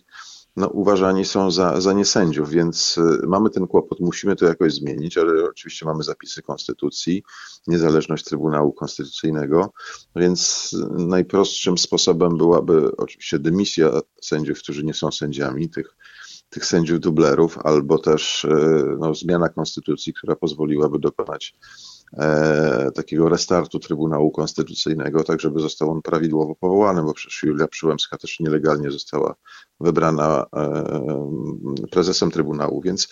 no, 0.57 0.67
uważani 0.67 1.25
są 1.25 1.51
za, 1.51 1.81
za 1.81 1.93
niesędziów, 1.93 2.49
więc 2.49 2.97
y, 2.97 3.27
mamy 3.27 3.49
ten 3.49 3.67
kłopot, 3.67 3.99
musimy 3.99 4.35
to 4.35 4.45
jakoś 4.45 4.73
zmienić, 4.73 5.17
ale 5.17 5.43
oczywiście 5.43 5.85
mamy 5.85 6.03
zapisy 6.03 6.41
konstytucji, 6.41 7.23
niezależność 7.67 8.23
Trybunału 8.23 8.73
Konstytucyjnego, 8.73 9.73
więc 10.15 10.71
najprostszym 10.89 11.77
sposobem 11.77 12.37
byłaby 12.37 12.97
oczywiście 12.97 13.39
dymisja 13.39 13.91
sędziów, 14.21 14.59
którzy 14.59 14.83
nie 14.83 14.93
są 14.93 15.11
sędziami, 15.11 15.69
tych 15.69 15.97
tych 16.49 16.65
sędziów 16.65 16.99
dublerów, 16.99 17.57
albo 17.57 17.97
też 17.97 18.45
e, 18.45 18.49
no, 18.99 19.15
zmiana 19.15 19.49
konstytucji, 19.49 20.13
która 20.13 20.35
pozwoliłaby 20.35 20.99
dokonać 20.99 21.55
e, 22.13 22.91
takiego 22.95 23.29
restartu 23.29 23.79
Trybunału 23.79 24.31
Konstytucyjnego, 24.31 25.23
tak 25.23 25.39
żeby 25.39 25.59
został 25.59 25.91
on 25.91 26.01
prawidłowo 26.01 26.55
powołany, 26.55 27.03
bo 27.03 27.13
przecież 27.13 27.43
Julia 27.43 27.67
Przyłębska 27.67 28.17
też 28.17 28.39
nielegalnie 28.39 28.91
została 28.91 29.35
wybrana 29.79 30.45
e, 30.55 31.83
prezesem 31.91 32.31
Trybunału, 32.31 32.81
więc 32.81 33.07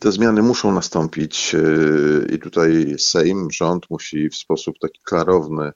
te 0.00 0.12
zmiany 0.12 0.42
muszą 0.42 0.72
nastąpić 0.72 1.54
e, 1.54 2.34
i 2.34 2.38
tutaj 2.38 2.94
Sejm, 2.98 3.50
rząd 3.50 3.90
musi 3.90 4.28
w 4.28 4.36
sposób 4.36 4.78
taki 4.80 5.00
klarowny 5.04 5.72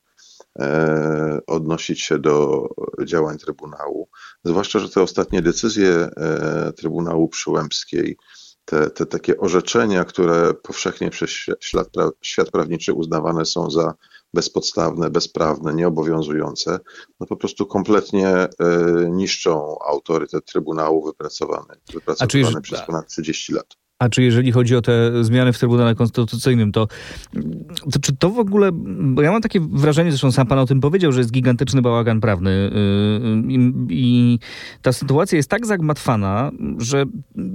odnosić 1.46 2.02
się 2.02 2.18
do 2.18 2.68
działań 3.04 3.38
Trybunału. 3.38 4.08
Zwłaszcza, 4.44 4.78
że 4.78 4.88
te 4.88 5.02
ostatnie 5.02 5.42
decyzje 5.42 5.90
e, 5.90 6.72
Trybunału 6.72 7.28
Przyłębskiej, 7.28 8.16
te, 8.64 8.90
te 8.90 9.06
takie 9.06 9.38
orzeczenia, 9.38 10.04
które 10.04 10.54
powszechnie 10.54 11.10
przez 11.10 11.30
świat, 11.60 11.88
świat 12.22 12.50
prawniczy 12.50 12.92
uznawane 12.92 13.44
są 13.44 13.70
za 13.70 13.94
bezpodstawne, 14.34 15.10
bezprawne, 15.10 15.74
nieobowiązujące, 15.74 16.78
no 17.20 17.26
po 17.26 17.36
prostu 17.36 17.66
kompletnie 17.66 18.28
e, 18.28 18.48
niszczą 19.10 19.78
autorytet 19.88 20.44
Trybunału 20.44 21.06
wypracowany, 21.06 21.74
wypracowany 21.92 22.60
przez 22.60 22.80
ponad 22.86 23.08
30 23.08 23.52
lat. 23.52 23.66
A 23.98 24.08
czy 24.08 24.22
jeżeli 24.22 24.52
chodzi 24.52 24.76
o 24.76 24.82
te 24.82 25.24
zmiany 25.24 25.52
w 25.52 25.58
Trybunale 25.58 25.94
Konstytucyjnym, 25.94 26.72
to, 26.72 26.86
to 27.92 27.98
czy 28.00 28.16
to 28.16 28.30
w 28.30 28.38
ogóle, 28.38 28.70
bo 29.00 29.22
ja 29.22 29.32
mam 29.32 29.42
takie 29.42 29.60
wrażenie, 29.60 30.10
zresztą 30.10 30.32
sam 30.32 30.46
pan 30.46 30.58
o 30.58 30.66
tym 30.66 30.80
powiedział, 30.80 31.12
że 31.12 31.20
jest 31.20 31.32
gigantyczny 31.32 31.82
bałagan 31.82 32.20
prawny 32.20 32.70
yy, 33.48 33.54
i, 33.54 33.72
i 33.90 34.38
ta 34.82 34.92
sytuacja 34.92 35.36
jest 35.36 35.50
tak 35.50 35.66
zagmatwana, 35.66 36.50
że 36.78 37.04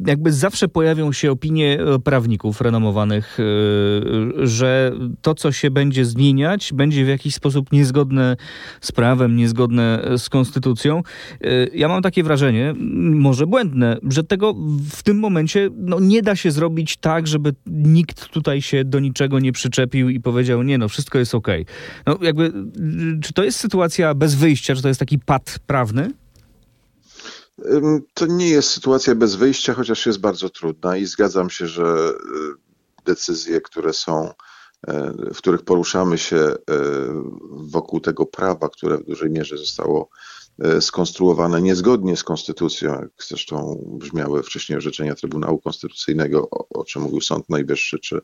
jakby 0.07 0.31
zawsze 0.31 0.67
pojawią 0.67 1.11
się 1.11 1.31
opinie 1.31 1.79
prawników 2.03 2.61
renomowanych, 2.61 3.37
yy, 4.35 4.47
że 4.47 4.91
to, 5.21 5.35
co 5.35 5.51
się 5.51 5.71
będzie 5.71 6.05
zmieniać, 6.05 6.73
będzie 6.73 7.05
w 7.05 7.07
jakiś 7.07 7.35
sposób 7.35 7.71
niezgodne 7.71 8.37
z 8.81 8.91
prawem, 8.91 9.35
niezgodne 9.35 10.09
z 10.17 10.29
konstytucją. 10.29 11.01
Ja 11.73 11.87
mam 11.87 12.01
takie 12.01 12.23
wrażenie, 12.23 12.73
może 12.99 13.47
błędne, 13.47 13.97
że 14.09 14.23
tego 14.23 14.53
w 14.91 15.03
tym 15.03 15.19
momencie 15.19 15.69
no, 15.77 15.99
nie 15.99 16.21
da 16.21 16.30
da 16.31 16.35
się 16.35 16.51
zrobić 16.51 16.97
tak, 16.97 17.27
żeby 17.27 17.53
nikt 17.67 18.27
tutaj 18.27 18.61
się 18.61 18.85
do 18.85 18.99
niczego 18.99 19.39
nie 19.39 19.51
przyczepił 19.51 20.09
i 20.09 20.19
powiedział, 20.19 20.63
nie 20.63 20.77
no, 20.77 20.89
wszystko 20.89 21.19
jest 21.19 21.35
okej. 21.35 21.61
Okay. 21.61 21.75
No 22.05 22.25
jakby, 22.25 22.53
czy 23.21 23.33
to 23.33 23.43
jest 23.43 23.59
sytuacja 23.59 24.13
bez 24.13 24.35
wyjścia, 24.35 24.75
czy 24.75 24.81
to 24.81 24.87
jest 24.87 24.99
taki 24.99 25.19
pad 25.19 25.59
prawny? 25.67 26.13
To 28.13 28.25
nie 28.25 28.49
jest 28.49 28.69
sytuacja 28.69 29.15
bez 29.15 29.35
wyjścia, 29.35 29.73
chociaż 29.73 30.05
jest 30.05 30.19
bardzo 30.19 30.49
trudna 30.49 30.97
i 30.97 31.05
zgadzam 31.05 31.49
się, 31.49 31.67
że 31.67 31.83
e, 31.83 32.13
decyzje, 33.05 33.61
które 33.61 33.93
są, 33.93 34.29
e, 34.87 35.13
w 35.33 35.37
których 35.37 35.61
poruszamy 35.61 36.17
się 36.17 36.37
e, 36.37 36.55
wokół 37.51 37.99
tego 37.99 38.25
prawa, 38.25 38.69
które 38.69 38.97
w 38.97 39.05
dużej 39.05 39.29
mierze 39.29 39.57
zostało 39.57 40.09
skonstruowane 40.79 41.61
niezgodnie 41.61 42.17
z 42.17 42.23
konstytucją, 42.23 42.91
jak 42.91 43.09
zresztą 43.27 43.83
brzmiały 43.99 44.43
wcześniej 44.43 44.77
orzeczenia 44.77 45.15
Trybunału 45.15 45.59
Konstytucyjnego, 45.59 46.49
o, 46.49 46.67
o 46.69 46.83
czym 46.83 47.01
mówił 47.01 47.21
Sąd 47.21 47.49
Najwyższy, 47.49 47.99
czy 47.99 48.21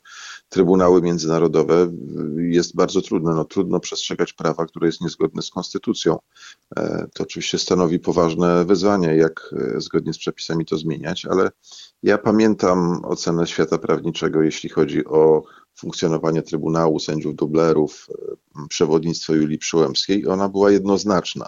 Trybunały 0.49 1.01
międzynarodowe, 1.01 1.93
jest 2.37 2.75
bardzo 2.75 3.01
trudne. 3.01 3.35
No, 3.35 3.45
trudno 3.45 3.79
przestrzegać 3.79 4.33
prawa, 4.33 4.65
które 4.65 4.87
jest 4.87 5.01
niezgodne 5.01 5.41
z 5.41 5.49
konstytucją. 5.49 6.17
E, 6.77 7.07
to 7.13 7.23
oczywiście 7.23 7.57
stanowi 7.57 7.99
poważne 7.99 8.65
wyzwanie, 8.65 9.15
jak 9.15 9.53
e, 9.75 9.81
zgodnie 9.81 10.13
z 10.13 10.17
przepisami 10.17 10.65
to 10.65 10.77
zmieniać, 10.77 11.25
ale 11.25 11.51
ja 12.03 12.17
pamiętam 12.17 13.05
ocenę 13.05 13.47
świata 13.47 13.77
prawniczego, 13.77 14.41
jeśli 14.41 14.69
chodzi 14.69 15.05
o 15.05 15.43
funkcjonowanie 15.75 16.41
Trybunału, 16.41 16.99
sędziów 16.99 17.35
dublerów, 17.35 18.07
przewodnictwo 18.69 19.33
Julii 19.33 19.57
Przyłębskiej. 19.57 20.27
Ona 20.27 20.49
była 20.49 20.71
jednoznaczna. 20.71 21.47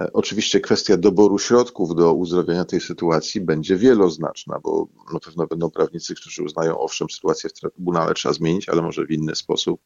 E, 0.00 0.12
oczywiście 0.12 0.60
kwestia 0.60 0.96
doboru 0.96 1.38
środków 1.38 1.94
do 1.94 2.14
uzdrowienia 2.14 2.64
tej 2.64 2.80
sytuacji 2.80 3.40
będzie 3.40 3.76
wieloznaczna, 3.76 4.58
bo 4.62 4.88
na 5.12 5.20
pewno 5.20 5.46
będą 5.46 5.70
prawnicy, 5.70 6.14
którzy 6.14 6.42
uznają, 6.42 6.78
owszem, 6.78 7.10
sytuację 7.10 7.50
w 7.50 7.52
Trybunale 7.52 8.14
trzeba 8.14 8.32
zmienić, 8.32 8.68
ale 8.68 8.82
może 8.82 9.06
w 9.06 9.10
inny 9.10 9.36
sposób. 9.36 9.80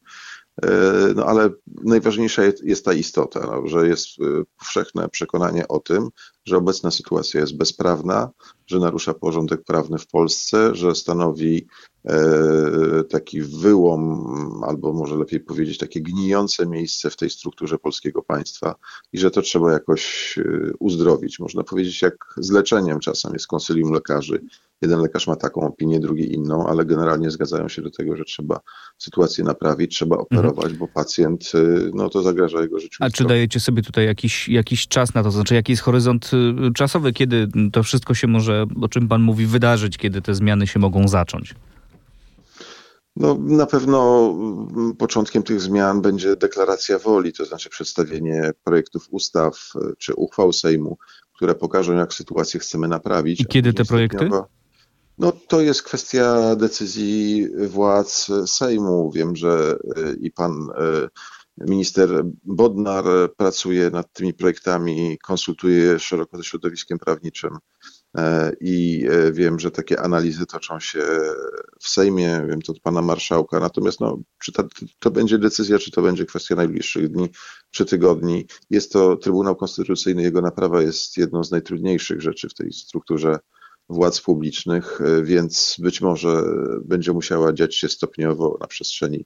E, 0.63 0.69
no 1.15 1.25
ale 1.25 1.49
najważniejsza 1.83 2.41
jest 2.63 2.85
ta 2.85 2.93
istota, 2.93 3.39
no, 3.39 3.67
że 3.67 3.87
jest 3.87 4.07
e, 4.07 4.23
powszechne 4.57 5.09
przekonanie 5.09 5.67
o 5.67 5.79
tym, 5.79 6.09
że 6.45 6.57
obecna 6.57 6.91
sytuacja 6.91 7.41
jest 7.41 7.57
bezprawna, 7.57 8.29
że 8.67 8.79
narusza 8.79 9.13
porządek 9.13 9.63
prawny 9.63 9.97
w 9.97 10.07
Polsce, 10.07 10.75
że 10.75 10.95
stanowi 10.95 11.67
E, 12.09 13.03
taki 13.09 13.41
wyłom, 13.41 14.33
albo 14.67 14.93
może 14.93 15.15
lepiej 15.15 15.39
powiedzieć, 15.39 15.77
takie 15.77 16.01
gnijące 16.01 16.65
miejsce 16.65 17.09
w 17.09 17.15
tej 17.15 17.29
strukturze 17.29 17.77
polskiego 17.77 18.23
państwa 18.23 18.75
i 19.13 19.19
że 19.19 19.31
to 19.31 19.41
trzeba 19.41 19.71
jakoś 19.71 20.35
e, 20.37 20.43
uzdrowić. 20.79 21.39
Można 21.39 21.63
powiedzieć, 21.63 22.01
jak 22.01 22.33
z 22.37 22.51
leczeniem 22.51 22.99
czasem 22.99 23.33
jest 23.33 23.47
konsylium 23.47 23.91
lekarzy. 23.91 24.41
Jeden 24.81 24.99
lekarz 24.99 25.27
ma 25.27 25.35
taką 25.35 25.61
opinię, 25.61 25.99
drugi 25.99 26.33
inną, 26.33 26.67
ale 26.67 26.85
generalnie 26.85 27.31
zgadzają 27.31 27.67
się 27.69 27.81
do 27.81 27.91
tego, 27.91 28.17
że 28.17 28.23
trzeba 28.23 28.59
sytuację 28.97 29.43
naprawić, 29.43 29.95
trzeba 29.95 30.15
mhm. 30.15 30.39
operować, 30.39 30.71
mhm. 30.71 30.79
bo 30.79 30.87
pacjent, 30.87 31.51
e, 31.55 31.89
no 31.93 32.09
to 32.09 32.23
zagraża 32.23 32.61
jego 32.61 32.79
życiu. 32.79 32.97
A 32.99 33.09
czy 33.09 33.23
dajecie 33.23 33.59
sobie 33.59 33.81
tutaj 33.81 34.05
jakiś, 34.05 34.49
jakiś 34.49 34.87
czas 34.87 35.13
na 35.13 35.23
to? 35.23 35.31
Znaczy, 35.31 35.55
jaki 35.55 35.71
jest 35.71 35.83
horyzont 35.83 36.32
czasowy, 36.75 37.13
kiedy 37.13 37.47
to 37.71 37.83
wszystko 37.83 38.13
się 38.13 38.27
może, 38.27 38.65
o 38.81 38.89
czym 38.89 39.07
pan 39.07 39.21
mówi, 39.21 39.45
wydarzyć, 39.45 39.97
kiedy 39.97 40.21
te 40.21 40.35
zmiany 40.35 40.67
się 40.67 40.79
mogą 40.79 41.07
zacząć? 41.07 41.55
No, 43.15 43.37
na 43.39 43.65
pewno 43.65 44.29
mm, 44.75 44.95
początkiem 44.95 45.43
tych 45.43 45.61
zmian 45.61 46.01
będzie 46.01 46.35
deklaracja 46.35 46.99
woli, 46.99 47.33
to 47.33 47.45
znaczy 47.45 47.69
przedstawienie 47.69 48.51
projektów 48.63 49.07
ustaw 49.11 49.71
e, 49.75 49.79
czy 49.97 50.13
uchwał 50.15 50.53
Sejmu, 50.53 50.97
które 51.35 51.55
pokażą, 51.55 51.93
jak 51.93 52.13
sytuację 52.13 52.59
chcemy 52.59 52.87
naprawić. 52.87 53.41
I 53.41 53.45
kiedy 53.45 53.73
te 53.73 53.85
projekty? 53.85 54.29
No, 55.17 55.31
to 55.47 55.61
jest 55.61 55.83
kwestia 55.83 56.55
decyzji 56.55 57.47
władz 57.67 58.31
Sejmu. 58.45 59.11
Wiem, 59.11 59.35
że 59.35 59.77
e, 59.95 60.13
i 60.13 60.31
pan 60.31 60.67
minister 61.57 62.23
Bodnar 62.43 63.05
pracuje 63.37 63.89
nad 63.89 64.13
tymi 64.13 64.33
projektami, 64.33 65.17
konsultuje 65.23 65.99
szeroko 65.99 66.37
ze 66.37 66.43
środowiskiem 66.43 66.99
prawniczym. 66.99 67.57
E, 68.17 68.51
i 68.61 69.07
e, 69.11 69.31
wiem, 69.31 69.59
że 69.59 69.71
takie 69.71 70.01
analizy 70.01 70.45
toczą 70.45 70.79
się 70.79 71.03
w 71.79 71.87
Sejmie, 71.87 72.45
wiem 72.49 72.61
to 72.61 72.71
od 72.71 72.79
pana 72.79 73.01
marszałka, 73.01 73.59
natomiast 73.59 73.99
no, 73.99 74.17
czy 74.39 74.51
to, 74.51 74.63
to 74.99 75.11
będzie 75.11 75.37
decyzja, 75.37 75.79
czy 75.79 75.91
to 75.91 76.01
będzie 76.01 76.25
kwestia 76.25 76.55
najbliższych 76.55 77.09
dni 77.09 77.29
czy 77.71 77.85
tygodni. 77.85 78.45
Jest 78.69 78.91
to 78.91 79.17
Trybunał 79.17 79.55
Konstytucyjny, 79.55 80.23
jego 80.23 80.41
naprawa 80.41 80.81
jest 80.81 81.17
jedną 81.17 81.43
z 81.43 81.51
najtrudniejszych 81.51 82.21
rzeczy 82.21 82.49
w 82.49 82.53
tej 82.53 82.73
strukturze 82.73 83.39
władz 83.89 84.21
publicznych, 84.21 85.01
e, 85.01 85.23
więc 85.23 85.75
być 85.79 86.01
może 86.01 86.43
będzie 86.85 87.13
musiała 87.13 87.53
dziać 87.53 87.75
się 87.75 87.89
stopniowo 87.89 88.57
na 88.61 88.67
przestrzeni 88.67 89.25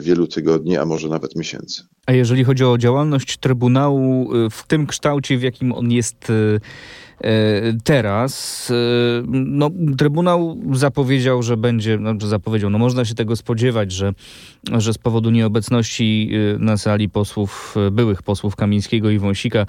wielu 0.00 0.26
tygodni, 0.26 0.76
a 0.76 0.84
może 0.84 1.08
nawet 1.08 1.36
miesięcy. 1.36 1.82
A 2.06 2.12
jeżeli 2.12 2.44
chodzi 2.44 2.64
o 2.64 2.78
działalność 2.78 3.36
Trybunału 3.36 4.30
w 4.50 4.66
tym 4.66 4.86
kształcie, 4.86 5.38
w 5.38 5.42
jakim 5.42 5.72
on 5.72 5.90
jest 5.90 6.30
E, 6.30 6.60
teraz 7.84 8.70
e, 8.70 8.74
no, 9.28 9.70
Trybunał 9.98 10.58
zapowiedział, 10.72 11.42
że 11.42 11.56
będzie, 11.56 11.98
no, 11.98 12.14
zapowiedział, 12.20 12.70
no 12.70 12.78
można 12.78 13.04
się 13.04 13.14
tego 13.14 13.36
spodziewać, 13.36 13.92
że, 13.92 14.12
że 14.78 14.92
z 14.92 14.98
powodu 14.98 15.30
nieobecności 15.30 16.30
e, 16.54 16.58
na 16.58 16.76
sali 16.76 17.08
posłów, 17.08 17.74
byłych 17.92 18.22
posłów 18.22 18.56
Kamińskiego 18.56 19.10
i 19.10 19.18
Wąsika, 19.18 19.66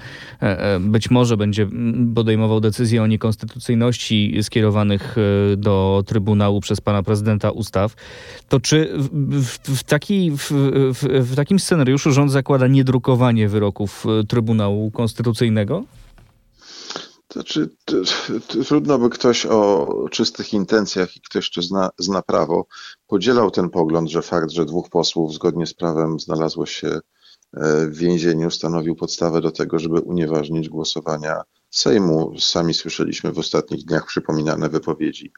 być 0.79 1.11
może 1.11 1.37
będzie 1.37 1.67
podejmował 2.15 2.59
decyzje 2.59 3.03
o 3.03 3.07
niekonstytucyjności 3.07 4.37
skierowanych 4.41 5.15
do 5.57 6.03
Trybunału 6.07 6.61
przez 6.61 6.81
pana 6.81 7.03
prezydenta 7.03 7.51
ustaw. 7.51 7.95
To 8.49 8.59
czy 8.59 8.89
w, 8.97 9.57
w, 9.79 9.83
taki, 9.83 10.31
w, 10.31 10.51
w 11.03 11.35
takim 11.35 11.59
scenariuszu 11.59 12.11
rząd 12.11 12.31
zakłada 12.31 12.67
niedrukowanie 12.67 13.49
wyroków 13.49 14.05
Trybunału 14.27 14.91
Konstytucyjnego? 14.91 15.83
Znaczy, 17.37 17.69
trudno 18.67 18.99
by 18.99 19.09
ktoś 19.09 19.45
o 19.45 19.87
czystych 20.11 20.53
intencjach 20.53 21.17
i 21.17 21.21
ktoś, 21.21 21.51
kto 21.51 21.61
zna, 21.61 21.89
zna 21.97 22.21
prawo, 22.21 22.65
podzielał 23.07 23.51
ten 23.51 23.69
pogląd, 23.69 24.09
że 24.09 24.21
fakt, 24.21 24.51
że 24.51 24.65
dwóch 24.65 24.89
posłów 24.89 25.33
zgodnie 25.33 25.67
z 25.67 25.73
prawem 25.73 26.19
znalazło 26.19 26.65
się 26.65 26.87
e, 26.87 27.01
w 27.87 27.97
więzieniu, 27.97 28.51
stanowił 28.51 28.95
podstawę 28.95 29.41
do 29.41 29.51
tego, 29.51 29.79
żeby 29.79 29.99
unieważnić 29.99 30.69
głosowania 30.69 31.41
Sejmu. 31.69 32.33
Sami 32.39 32.73
słyszeliśmy 32.73 33.31
w 33.31 33.39
ostatnich 33.39 33.85
dniach 33.85 34.05
przypominane 34.05 34.69
wypowiedzi 34.69 35.31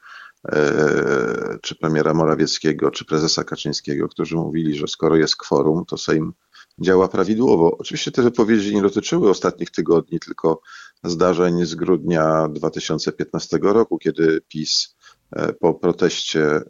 e, 0.52 1.58
czy 1.62 1.76
premiera 1.76 2.14
Morawieckiego, 2.14 2.92
czy 2.92 3.06
prezesa 3.06 3.44
Kaczyńskiego, 3.44 4.10
którzy 4.10 4.36
mówili, 4.36 4.76
że 4.76 4.88
skoro 4.88 5.16
jest 5.16 5.36
kworum, 5.36 5.86
to 5.86 5.98
Sejm 5.98 6.34
działa 6.82 7.08
prawidłowo. 7.08 7.78
Oczywiście 7.78 8.12
te 8.12 8.22
wypowiedzi 8.22 8.76
nie 8.76 8.82
dotyczyły 8.82 9.30
ostatnich 9.30 9.72
tygodni, 9.72 10.20
tylko 10.20 10.62
zdarzeń 11.04 11.66
z 11.66 11.76
grudnia 11.76 12.48
2015 12.48 13.60
roku, 13.62 13.98
kiedy 13.98 14.42
PiS 14.48 14.96
e, 15.32 15.54
po 15.54 15.74
proteście 15.74 16.46
e, 16.46 16.64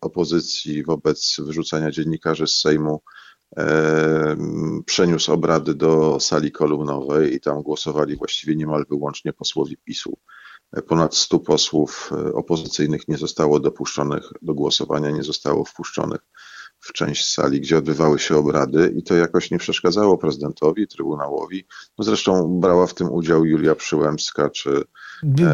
opozycji 0.00 0.84
wobec 0.84 1.36
wyrzucania 1.38 1.90
dziennikarzy 1.90 2.46
z 2.46 2.60
Sejmu 2.60 3.02
e, 3.56 4.36
przeniósł 4.86 5.32
obrady 5.32 5.74
do 5.74 6.20
sali 6.20 6.52
kolumnowej 6.52 7.34
i 7.34 7.40
tam 7.40 7.62
głosowali 7.62 8.16
właściwie 8.16 8.56
niemal 8.56 8.84
wyłącznie 8.88 9.32
posłowie 9.32 9.76
PiSu. 9.84 10.18
Ponad 10.86 11.14
100 11.14 11.38
posłów 11.38 12.10
opozycyjnych 12.34 13.08
nie 13.08 13.18
zostało 13.18 13.60
dopuszczonych 13.60 14.22
do 14.42 14.54
głosowania, 14.54 15.10
nie 15.10 15.22
zostało 15.22 15.64
wpuszczonych 15.64 16.20
w 16.80 16.92
część 16.92 17.32
sali, 17.32 17.60
gdzie 17.60 17.78
odbywały 17.78 18.18
się 18.18 18.36
obrady 18.36 18.94
i 18.96 19.02
to 19.02 19.14
jakoś 19.14 19.50
nie 19.50 19.58
przeszkadzało 19.58 20.18
prezydentowi, 20.18 20.88
trybunałowi. 20.88 21.66
No 21.98 22.04
zresztą 22.04 22.60
brała 22.60 22.86
w 22.86 22.94
tym 22.94 23.12
udział 23.12 23.44
Julia 23.44 23.74
Przyłębska 23.74 24.50
czy 24.50 24.84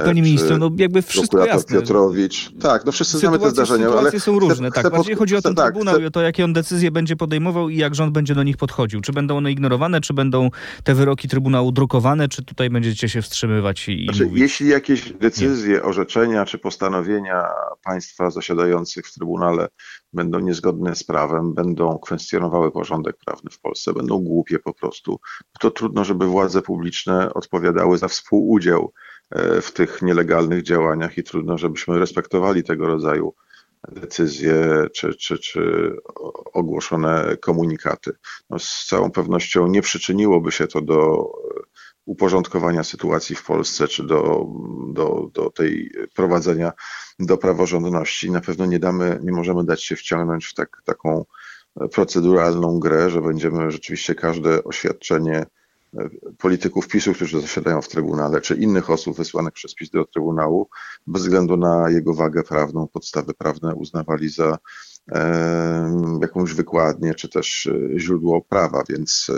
Panie 0.04 0.22
ministrze, 0.22 0.58
no 0.58 0.70
jakby 0.76 1.02
wszystko 1.02 1.46
jasne. 1.46 1.78
Piotrowicz. 1.78 2.50
Tak, 2.60 2.84
no 2.84 2.92
wszyscy 2.92 3.16
sytuacje, 3.16 3.38
znamy 3.38 3.50
te 3.50 3.50
zdarzenia. 3.50 3.86
Sytuacje 3.86 4.10
ale 4.10 4.20
są 4.20 4.38
różne, 4.38 4.70
chcę, 4.70 4.82
tak. 4.82 4.92
Bardziej 4.92 5.14
chodzi 5.14 5.36
o 5.36 5.42
ten 5.42 5.54
tak, 5.54 5.74
Trybunał 5.74 6.00
i 6.00 6.04
o 6.04 6.10
to, 6.10 6.22
jakie 6.22 6.44
on 6.44 6.52
decyzje 6.52 6.90
będzie 6.90 7.16
podejmował 7.16 7.68
i 7.68 7.76
jak 7.76 7.94
rząd 7.94 8.12
będzie 8.12 8.34
do 8.34 8.42
nich 8.42 8.56
podchodził. 8.56 9.00
Czy 9.00 9.12
będą 9.12 9.36
one 9.36 9.52
ignorowane, 9.52 10.00
czy 10.00 10.14
będą 10.14 10.50
te 10.84 10.94
wyroki 10.94 11.28
Trybunału 11.28 11.72
drukowane, 11.72 12.28
czy 12.28 12.44
tutaj 12.44 12.70
będziecie 12.70 13.08
się 13.08 13.22
wstrzymywać 13.22 13.88
i, 13.88 14.04
znaczy, 14.04 14.24
mówić? 14.24 14.40
Jeśli 14.40 14.68
jakieś 14.68 15.12
decyzje, 15.12 15.74
Nie. 15.74 15.82
orzeczenia 15.82 16.44
czy 16.44 16.58
postanowienia 16.58 17.42
państwa 17.84 18.30
zasiadających 18.30 19.06
w 19.06 19.14
Trybunale 19.14 19.68
będą 20.12 20.40
niezgodne 20.40 20.96
z 20.96 21.04
prawem, 21.04 21.54
będą 21.54 21.98
kwestionowały 21.98 22.72
porządek 22.72 23.16
prawny 23.24 23.50
w 23.50 23.60
Polsce, 23.60 23.92
będą 23.92 24.18
głupie 24.18 24.58
po 24.58 24.74
prostu, 24.74 25.20
to 25.60 25.70
trudno, 25.70 26.04
żeby 26.04 26.26
władze 26.26 26.62
publiczne 26.62 27.34
odpowiadały 27.34 27.98
za 27.98 28.08
współudział 28.08 28.92
e, 29.25 29.25
w 29.62 29.70
tych 29.72 30.02
nielegalnych 30.02 30.62
działaniach 30.62 31.18
i 31.18 31.22
trudno, 31.22 31.58
żebyśmy 31.58 31.98
respektowali 31.98 32.64
tego 32.64 32.86
rodzaju 32.86 33.34
decyzje 33.92 34.86
czy, 34.92 35.14
czy, 35.14 35.38
czy 35.38 35.92
ogłoszone 36.52 37.36
komunikaty. 37.40 38.12
No 38.50 38.58
z 38.58 38.86
całą 38.88 39.10
pewnością 39.10 39.66
nie 39.66 39.82
przyczyniłoby 39.82 40.52
się 40.52 40.66
to 40.66 40.80
do 40.80 41.30
uporządkowania 42.04 42.84
sytuacji 42.84 43.36
w 43.36 43.44
Polsce, 43.44 43.88
czy 43.88 44.02
do, 44.06 44.46
do, 44.92 45.30
do 45.32 45.50
tej 45.50 45.90
prowadzenia 46.14 46.72
do 47.18 47.36
praworządności. 47.36 48.30
Na 48.30 48.40
pewno 48.40 48.66
nie 48.66 48.78
damy, 48.78 49.20
nie 49.22 49.32
możemy 49.32 49.64
dać 49.64 49.84
się 49.84 49.96
wciągnąć 49.96 50.46
w 50.46 50.54
tak, 50.54 50.82
taką 50.84 51.24
proceduralną 51.92 52.78
grę, 52.78 53.10
że 53.10 53.22
będziemy 53.22 53.70
rzeczywiście 53.70 54.14
każde 54.14 54.64
oświadczenie 54.64 55.46
polityków 56.38 56.88
PiSu, 56.88 57.14
którzy 57.14 57.40
zasiadają 57.40 57.82
w 57.82 57.88
Trybunale, 57.88 58.40
czy 58.40 58.54
innych 58.54 58.90
osób 58.90 59.16
wysłanych 59.16 59.52
przez 59.52 59.74
PiS 59.74 59.90
do 59.90 60.04
Trybunału, 60.04 60.68
bez 61.06 61.22
względu 61.22 61.56
na 61.56 61.90
jego 61.90 62.14
wagę 62.14 62.42
prawną, 62.42 62.88
podstawy 62.88 63.34
prawne 63.34 63.74
uznawali 63.74 64.28
za 64.28 64.58
jakąś 66.20 66.54
wykładnię, 66.54 67.14
czy 67.14 67.28
też 67.28 67.68
źródło 67.96 68.40
prawa, 68.42 68.82
więc 68.88 69.30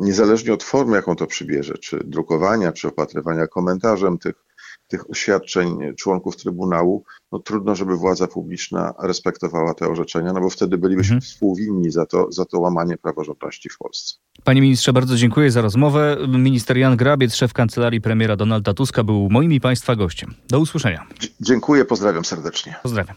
niezależnie 0.00 0.52
od 0.52 0.62
formy, 0.62 0.96
jaką 0.96 1.16
to 1.16 1.26
przybierze, 1.26 1.74
czy 1.78 2.04
drukowania, 2.04 2.72
czy 2.72 2.88
opatrywania 2.88 3.46
komentarzem 3.46 4.18
tych 4.18 4.47
tych 4.88 5.10
oświadczeń 5.10 5.78
członków 5.96 6.36
Trybunału, 6.36 7.04
no 7.32 7.38
trudno, 7.38 7.74
żeby 7.74 7.96
władza 7.96 8.26
publiczna 8.26 8.94
respektowała 9.02 9.74
te 9.74 9.88
orzeczenia, 9.88 10.32
no 10.32 10.40
bo 10.40 10.50
wtedy 10.50 10.78
bylibyśmy 10.78 11.14
mhm. 11.14 11.20
współwinni 11.20 11.90
za 11.90 12.06
to, 12.06 12.32
za 12.32 12.44
to 12.44 12.60
łamanie 12.60 12.96
praworządności 12.96 13.68
w 13.68 13.78
Polsce. 13.78 14.16
Panie 14.44 14.60
ministrze, 14.60 14.92
bardzo 14.92 15.16
dziękuję 15.16 15.50
za 15.50 15.60
rozmowę. 15.60 16.16
Minister 16.28 16.76
Jan 16.76 16.96
Grabiec, 16.96 17.34
szef 17.34 17.52
kancelarii 17.52 18.00
premiera 18.00 18.36
Donalda 18.36 18.74
Tuska, 18.74 19.04
był 19.04 19.28
moim 19.30 19.52
i 19.52 19.60
państwa 19.60 19.96
gościem. 19.96 20.34
Do 20.48 20.60
usłyszenia. 20.60 21.06
Dziękuję, 21.40 21.84
pozdrawiam 21.84 22.24
serdecznie. 22.24 22.74
Pozdrawiam. 22.82 23.16